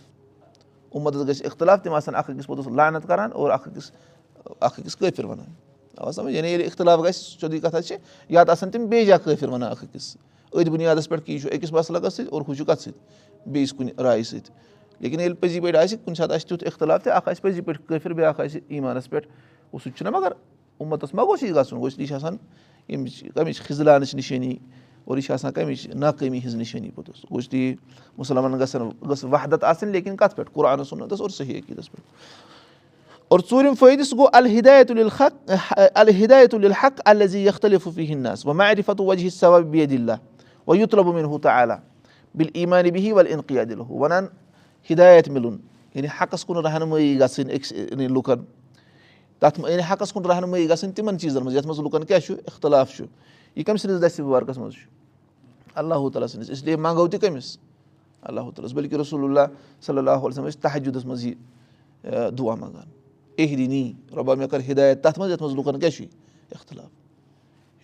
اُمتَس 0.91 1.29
گژھِ 1.29 1.47
اختِلاف 1.47 1.83
تِم 1.83 1.93
آسان 1.95 2.15
اکھ 2.15 2.31
أکِس 2.31 2.47
پوٚتُس 2.47 2.67
لانت 2.67 3.09
کران 3.09 3.31
اور 3.33 3.51
اکھ 3.51 3.69
أکِس 3.69 3.91
اکھ 4.61 4.81
أکِس 4.81 4.97
کٲفِر 4.97 5.25
وَنان 5.25 6.29
یعنی 6.35 6.49
ییٚلہِ 6.49 6.67
اختِلاف 6.67 6.99
گژھِ 6.99 7.15
سیٚودُے 7.15 7.59
کَتھا 7.61 7.83
چھِ 7.83 7.97
یا 8.29 8.45
تہٕ 8.45 8.53
آسان 8.53 8.71
تِم 8.71 8.87
بیٚیہِ 8.87 9.07
جایہِ 9.07 9.25
کٲفِر 9.25 9.49
وَنان 9.49 9.71
اکھ 9.71 9.85
أکِس 9.85 10.17
أتھۍ 10.53 10.71
بُنیادَس 10.71 11.09
پٮ۪ٹھ 11.09 11.25
کہِ 11.27 11.35
یہِ 11.35 11.43
چھُ 11.43 11.51
أکِس 11.53 11.73
مسلَس 11.73 12.15
سۭتۍ 12.15 12.29
اور 12.31 12.43
ہُہ 12.49 12.55
چھُ 12.55 12.67
کَتھ 12.67 12.83
سۭتۍ 12.83 13.01
بیٚیِس 13.47 13.73
کُنہِ 13.73 14.01
رایہِ 14.01 14.25
سۭتۍ 14.25 14.51
لیکِن 15.01 15.21
ییٚلہِ 15.21 15.41
پٔزی 15.41 15.61
پٲٹھۍ 15.61 15.83
آسہِ 15.83 15.99
کُنہِ 16.05 16.17
ساتہٕ 16.17 16.35
آسہِ 16.35 16.49
تیُتھ 16.49 16.65
اختِلاف 16.67 17.03
تہِ 17.05 17.13
اکھ 17.13 17.29
آسہِ 17.29 17.43
پٔزی 17.43 17.61
پٲٹھۍ 17.61 17.87
کٲفِر 17.89 18.13
بیٛاکھ 18.13 18.41
آسہِ 18.41 18.61
ایٖمانَس 18.69 19.11
پٮ۪ٹھ 19.11 19.27
گوٚو 19.27 19.79
سُہ 19.79 19.91
تہِ 19.91 19.99
چھُنہ 19.99 20.11
مگر 20.11 20.33
اُمَتَس 20.79 21.15
ما 21.15 21.25
گوٚژھ 21.25 21.45
یہِ 21.45 21.55
گژھُن 21.55 21.79
گوٚژھ 21.79 22.01
یہِ 22.01 22.09
چھِ 22.09 22.15
آسان 22.15 22.37
ییٚمِچ 22.89 23.25
کَمِچ 23.35 23.61
خِضلانٕچ 23.61 24.15
نِشٲنی 24.15 24.57
اور 25.05 25.17
یہِ 25.17 25.25
چھِ 25.25 25.33
آسان 25.33 25.53
کَمِچ 25.53 25.87
ناکٲمی 25.95 26.39
ہِنٛز 26.39 26.55
نِشٲنی 26.55 26.91
پوٚتُس 26.91 27.25
گوٚژھ 27.31 27.51
تی 27.51 27.75
مُسلمانَن 28.19 28.61
گژھن 28.61 28.89
گٔژھ 29.11 29.25
وحدت 29.25 29.65
آسٕنۍ 29.65 29.93
لیکِن 29.93 30.17
کَتھ 30.17 30.37
پٮ۪ٹھ 30.37 30.51
قرآنَس 30.53 30.89
سُنتَس 30.89 31.21
اور 31.21 31.31
صحیح 31.31 31.59
عقیٖدَس 31.59 31.91
پٮ۪ٹھ 31.93 32.07
اور 33.29 33.41
ژوٗرِم 33.51 33.75
فٲیدٕ 33.75 34.05
سُہ 34.05 34.17
گوٚو 34.17 34.29
الحدایت 34.33 34.91
الحق 34.91 35.51
الحدایت 35.95 36.55
الحق 36.55 37.01
یختلفی 37.35 38.13
ہِنٛدنَس 38.13 38.47
وۄنۍ 38.47 39.01
وجہ 39.01 39.29
صوب 39.29 39.65
بیدِلہ 39.71 40.13
وۄنۍ 40.67 40.81
یُت 40.81 40.95
لَبُن 40.95 41.25
ہوٗ 41.25 41.39
بِل 42.37 42.49
ایٖمانہِ 42.55 42.91
بِہی 42.93 43.13
وَل 43.13 43.27
اِنقیا 43.27 43.65
دِل 43.69 43.81
وَنان 43.81 44.27
ہِدایت 44.91 45.29
مِلُن 45.29 45.57
یعنی 45.95 46.09
حقَس 46.21 46.45
کُن 46.45 46.57
رہنمٲیی 46.57 47.19
گژھٕنۍ 47.21 47.53
أکِس 47.55 47.73
لُکَن 48.17 48.45
تَتھ 49.41 49.61
یعنی 49.61 49.83
حقَس 49.91 50.13
کُن 50.13 50.25
رہنمٲیی 50.25 50.69
گژھٕنۍ 50.69 50.93
تِمن 50.95 51.19
چیٖزَن 51.19 51.43
منٛز 51.45 51.57
یَتھ 51.57 51.67
منٛز 51.67 51.81
لُکَن 51.81 52.05
کیاہ 52.05 52.19
چھُ 52.19 52.35
اِختِلاف 52.47 53.01
یہِ 53.01 53.65
کٔمۍ 53.65 53.77
سٕنٛدِس 53.77 54.03
دَسہِ 54.03 54.25
مُبارکَس 54.25 54.59
منٛز 54.59 54.75
چھُ 54.75 54.89
اللہ 55.75 56.09
تعالیٰ 56.13 56.29
سٕنٛدِس 56.29 56.51
اِسلیے 56.51 56.77
منٛگو 56.77 57.07
تہِ 57.09 57.21
کٔمِس 57.21 57.59
اللہ 58.23 58.41
تعالیٰ 58.41 58.65
ہَس 58.65 58.73
بٔلکہِ 58.73 59.01
رسول 59.01 59.25
اللہ 59.25 59.55
صلی 59.87 59.99
اللہُ 59.99 60.27
علیہم 60.27 60.47
ٲسۍ 60.47 60.61
تحجُدَس 60.61 61.05
منٛز 61.05 61.25
یہِ 61.25 61.35
دُعا 62.39 62.55
منٛگان 62.55 62.89
اہدی 63.39 63.67
نی 63.67 63.93
رۄبا 64.17 64.35
مےٚ 64.35 64.49
کٔر 64.49 64.61
ہِدایت 64.69 65.03
تَتھ 65.03 65.19
منٛز 65.19 65.33
یَتھ 65.33 65.43
منٛز 65.43 65.55
لُکَن 65.55 65.79
کیٛاہ 65.79 65.91
چھُے 65.91 66.07
اِختِلاف. 66.51 66.91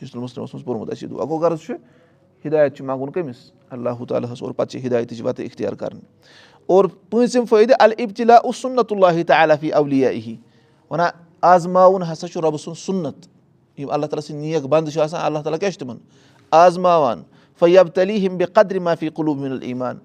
نہٕ 0.03 0.23
مُسلِمَس 0.23 0.55
منٛز 0.55 0.65
پوٚرمُت 0.65 0.91
آسہِ 0.91 1.03
یہِ 1.03 1.11
دُعا 1.11 1.25
گوٚو 1.25 1.39
غرض 1.39 1.61
چھُ 1.61 1.73
ہِدایت 2.45 2.77
چھُ 2.77 2.85
منٛگُن 2.85 3.13
کٔمِس 3.13 3.51
اللہُ 3.71 4.07
تعالیٰ 4.09 4.33
ہَس 4.33 4.43
اور 4.43 4.51
پَتہٕ 4.51 4.71
چھِ 4.71 4.87
ہِدایتٕچ 4.87 5.21
وَتہٕ 5.23 5.45
اِختِیار 5.45 5.73
کَرٕنۍ 5.73 6.01
اور 6.67 6.85
پوٗنٛژِم 7.11 7.45
فٲیدٕ 7.45 7.75
البتِلا 7.79 8.37
اُسُنت 8.45 8.93
اللہ 8.93 9.23
تعالیٰ 9.27 9.57
فی 9.61 9.71
اولیا 9.81 10.11
ہی 10.11 10.37
وَنان 10.91 11.11
آزماوُن 11.53 12.03
ہسا 12.03 12.29
چھُ 12.29 12.41
رۄبہٕ 12.41 12.59
سُنٛد 12.59 12.79
سُنت 12.79 13.27
یِم 13.79 13.91
اللہ 13.91 14.07
تعالیٰ 14.07 14.27
سٕنٛدۍ 14.27 14.41
نیک 14.41 14.65
بنٛد 14.65 14.93
چھِ 14.93 15.01
آسان 15.01 15.21
اللہ 15.25 15.39
تعالیٰ 15.39 15.61
کیاہ 15.61 15.71
چھُ 15.71 15.79
تِمن 15.81 15.97
آزماوان 16.53 17.23
فیب 17.61 17.89
تلی 17.95 18.27
ہِم 18.27 18.37
بے 18.37 18.45
قدرِ 18.45 18.79
معافی 18.83 19.09
قلوٗب 19.15 19.39
مِن 19.39 19.59
ایٖمان 19.63 19.99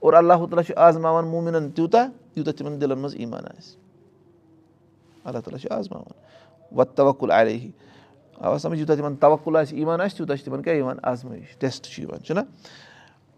اور 0.00 0.12
اللہ 0.12 0.44
تعالیٰ 0.50 0.64
چھُ 0.64 0.72
آزماوان 0.76 1.26
مومِنن 1.26 1.70
تیوٗتاہ 1.70 2.06
یوٗتاہ 2.36 2.52
تِمن 2.58 2.80
دِلن 2.80 2.98
منٛز 2.98 3.14
ایٖمان 3.14 3.44
آسہِ 3.44 3.76
اللہ 5.24 5.38
تعالیٰ 5.38 5.60
چھُ 5.60 5.72
آزماوان 5.78 6.76
وَ 6.76 6.84
توکُل 6.94 7.30
علیہ 7.30 7.70
آ 8.40 8.56
سَمجھ 8.58 8.78
یوٗتاہ 8.78 8.96
تِمن 8.96 9.16
توکُل 9.16 9.56
آسہِ 9.56 9.78
ایٖمان 9.78 10.00
آسہِ 10.00 10.16
تیوٗتاہ 10.16 10.36
چھُ 10.36 10.44
تِمن 10.44 10.62
کیاہ 10.62 10.76
یِوان 10.76 10.96
آزمٲیش 11.02 11.56
ٹیسٹ 11.58 11.86
چھُ 11.86 12.02
یِوان 12.02 12.22
چھُنہ 12.24 12.40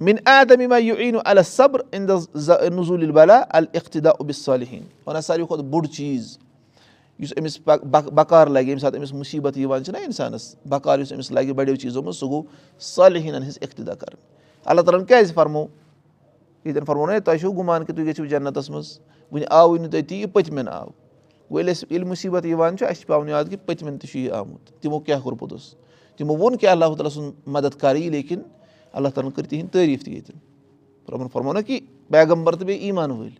مِن 0.01 0.17
عادم 0.27 0.61
یِما 0.61 0.79
یہِ 0.79 0.99
یی 0.99 1.11
نہٕ 1.11 1.23
ال 1.25 1.43
صبر 1.43 1.81
اِن 1.93 2.09
دَ 2.09 2.13
نظوٗل 2.77 3.11
بلا 3.13 3.43
الفتدا 3.49 4.11
عبِ 4.21 4.33
صالحیٖن 4.35 4.85
وَنان 5.07 5.23
ساروی 5.23 5.47
کھۄتہٕ 5.47 5.65
بوٚڑ 5.71 5.87
چیٖز 5.87 6.37
یُس 7.19 7.33
أمِس 7.39 7.59
بکار 8.15 8.47
لگہِ 8.47 8.67
ییٚمہِ 8.67 8.81
ساتہٕ 8.81 8.99
أمِس 8.99 9.13
مُصیٖبت 9.13 9.59
یِوان 9.59 9.85
چھِنہ 9.85 9.99
اِنسانَس 10.05 10.55
بکار 10.71 10.99
یُس 10.99 11.13
أمِس 11.13 11.31
لگہِ 11.33 11.53
بَڑیو 11.57 11.75
چیٖزو 11.75 12.03
منٛز 12.03 12.17
سُہ 12.17 12.29
گوٚو 12.31 12.43
صالحیٖنن 12.81 13.43
ہٕنٛز 13.43 13.59
اِقتِدا 13.63 13.95
کَرٕنۍ 13.95 14.21
اللہ 14.65 14.81
تعالیٰ 14.81 15.01
ہن 15.01 15.07
کیازِ 15.07 15.35
فرمو 15.35 15.65
ییٚتٮ۪ن 16.65 16.85
فرمو 16.85 17.07
نہ 17.07 17.19
تۄہہِ 17.25 17.41
چھُو 17.41 17.53
گُمان 17.53 17.85
کہِ 17.85 17.95
تُہۍ 17.97 18.07
گٔژھِو 18.07 18.25
جنتَس 18.27 18.71
منٛز 18.71 18.99
وُنہِ 19.33 19.45
آوٕے 19.51 19.79
نہٕ 19.79 19.91
تۄہہِ 19.91 20.07
تی 20.09 20.21
یہِ 20.21 20.33
پٔتمٮ۪ن 20.33 20.69
آو 20.69 20.89
ییٚلہِ 21.51 21.71
اَسہِ 21.71 21.87
ییٚلہِ 21.91 22.09
مُصیٖبت 22.09 22.47
یِوان 22.47 22.77
چھُ 22.77 22.87
اَسہِ 22.87 23.01
چھُ 23.01 23.07
پٮ۪وان 23.09 23.29
یاد 23.29 23.45
کہِ 23.51 23.59
پٔتمٮ۪ن 23.67 23.99
تہِ 23.99 24.11
چھُ 24.11 24.19
یہِ 24.19 24.31
آمُت 24.33 24.71
تِمو 24.83 25.01
کیاہ 25.01 25.21
کوٚر 25.21 25.37
پوٚتُس 25.39 25.75
تِمو 26.17 26.37
ووٚن 26.37 26.57
کہِ 26.57 26.69
اللہ 26.69 26.95
تعالیٰ 26.95 27.11
سُنٛد 27.13 27.33
مدد 27.47 27.81
کَرٕ 27.81 27.97
یہِ 27.97 28.11
لیکِن 28.11 28.41
اللہ 28.93 29.09
تعالیٰ 29.09 29.31
ہن 29.31 29.35
کٔر 29.35 29.49
تِہِنٛدۍ 29.49 29.73
تعٲریٖف 29.73 30.05
تہِ 30.05 30.13
ییٚتٮ۪ن 30.15 31.13
رۄبن 31.13 31.29
فرمو 31.33 31.53
نہ 31.53 31.59
کہِ 31.67 31.81
بیگمبر 32.11 32.57
تہٕ 32.57 32.67
بیٚیہِ 32.67 32.83
ایٖمان 32.85 33.11
وٲلۍ 33.11 33.39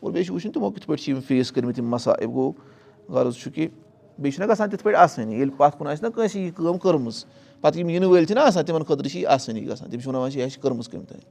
اور 0.00 0.12
بیٚیہِ 0.12 0.26
چھُ 0.26 0.34
وٕچھُن 0.34 0.52
تِمو 0.52 0.70
کِتھ 0.70 0.86
پٲٹھۍ 0.86 1.02
چھِ 1.04 1.12
یِم 1.12 1.20
فیس 1.28 1.52
کٔرمٕتۍ 1.52 1.78
یِم 1.78 1.90
مسایب 1.90 2.30
گوٚو 2.34 2.52
غرض 3.08 3.36
چھُ 3.36 3.52
کہِ 3.54 3.68
بیٚیہِ 4.18 4.34
چھُنہ 4.34 4.52
گژھان 4.52 4.70
تِتھ 4.70 4.82
پٲٹھۍ 4.82 4.98
آسٲنی 4.98 5.34
ییٚلہِ 5.34 5.56
پَتھ 5.56 5.78
کُن 5.78 5.86
آسہِ 5.86 6.04
نہ 6.04 6.10
کٲنٛسہِ 6.14 6.40
یہِ 6.40 6.54
کٲم 6.56 6.78
کٔرمٕژ 6.78 7.24
پَتہٕ 7.60 7.78
یِم 7.78 7.88
یِنہٕ 7.88 8.08
وٲلۍ 8.10 8.26
چھِنہ 8.26 8.40
آسان 8.40 8.64
تِمن 8.64 8.84
خٲطرٕ 8.84 9.08
چھِ 9.08 9.18
یہِ 9.20 9.26
آسٲنی 9.26 9.66
گژھان 9.68 9.90
تِم 9.90 10.00
چھِ 10.00 10.08
وَنان 10.08 10.22
وۄنۍ 10.22 10.36
یہِ 10.36 10.50
چھِ 10.50 10.60
کٔرمٕژ 10.62 10.88
کٔمۍ 10.88 11.06
تانۍ 11.08 11.24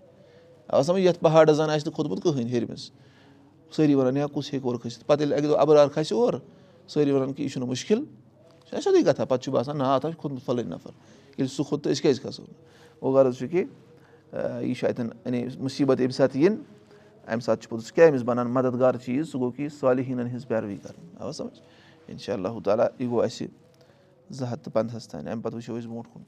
اَوا 0.69 0.83
سَمجھ 0.83 1.01
یَتھ 1.01 1.19
پہاڑَس 1.19 1.57
زَن 1.57 1.69
آسہِ 1.69 1.87
نہٕ 1.87 1.95
کھوٚتمُت 1.95 2.23
کٕہٕنۍ 2.23 2.49
ہیٚرمِس 2.51 2.91
سٲری 3.75 3.95
وَنان 3.95 4.17
یا 4.17 4.27
کُس 4.27 4.53
ہیٚکہِ 4.53 4.67
اورٕ 4.67 4.81
کھٔسِتھ 4.81 5.05
پَتہٕ 5.05 5.21
ییٚلہِ 5.21 5.37
اَکہِ 5.37 5.49
دۄہ 5.49 5.59
اَبرار 5.59 5.87
کھسہِ 5.87 6.17
اور 6.17 6.33
سٲری 6.87 7.11
وَنان 7.11 7.33
کہِ 7.33 7.43
یہِ 7.43 7.51
چھُنہٕ 7.51 7.67
مُشکِل 7.69 7.97
یہِ 7.97 8.69
چھُنہ 8.69 8.81
سیٚودُے 8.81 9.03
کَتھا 9.03 9.25
پَتہٕ 9.25 9.43
چھُ 9.43 9.51
باسان 9.53 9.77
نا 9.77 9.93
اَتھ 9.95 10.05
چھُ 10.07 10.17
کھوٚتمُت 10.17 10.43
فَلٲنۍ 10.45 10.69
نَفر. 10.69 10.89
ییٚلہِ 11.37 11.49
سُہ 11.49 11.63
کھوٚت 11.67 11.83
تہٕ 11.83 11.91
أسۍ 11.91 12.01
کیازِ 12.01 12.21
کھسو 12.21 12.43
گوٚو 13.01 13.13
غرض 13.13 13.37
چھُ 13.37 13.49
کہِ 13.51 13.63
یہِ 14.33 14.75
چھُ 14.77 14.87
یعنی 14.87 15.45
مُصیٖبت 15.59 15.99
ییٚمہِ 15.99 16.15
ساتہٕ 16.15 16.41
یِن 16.41 16.55
اَمہِ 17.27 17.43
ساتہٕ 17.43 17.61
چھُ 17.61 17.69
پوٚتُس 17.69 17.87
سُہ 17.87 17.95
کیاہ 17.95 18.09
أمِس 18.09 18.23
بَنان 18.25 18.47
مددگار 18.53 18.93
چیٖز 19.05 19.29
سُہ 19.31 19.39
گوٚو 19.39 19.51
کہِ 19.51 19.69
صالحیٖنن 19.79 20.27
ہِنٛز 20.27 20.47
پیروی 20.47 20.77
کَرٕنۍ 20.77 21.21
اَوا 21.21 21.31
سَمجھ 21.33 21.59
اِنشاء 22.07 22.33
اللہ 22.33 22.59
تعالیٰ 22.65 22.87
یہِ 22.99 23.09
گوٚو 23.09 23.21
اَسہِ 23.21 23.47
زٕ 24.29 24.47
ہَتھ 24.51 24.63
تہٕ 24.63 24.73
پنٛدہَس 24.73 25.07
تانۍ 25.07 25.31
اَمہِ 25.31 25.43
پَتہٕ 25.43 25.55
وٕچھو 25.57 25.77
أسۍ 25.77 25.87
برونٛٹھ 25.87 26.09
کُن 26.13 26.23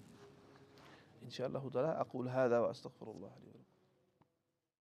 اِنشاء 1.21 1.45
اللہ 1.45 1.69
تعالیٰ 1.73 1.93
اللہ 2.15 3.62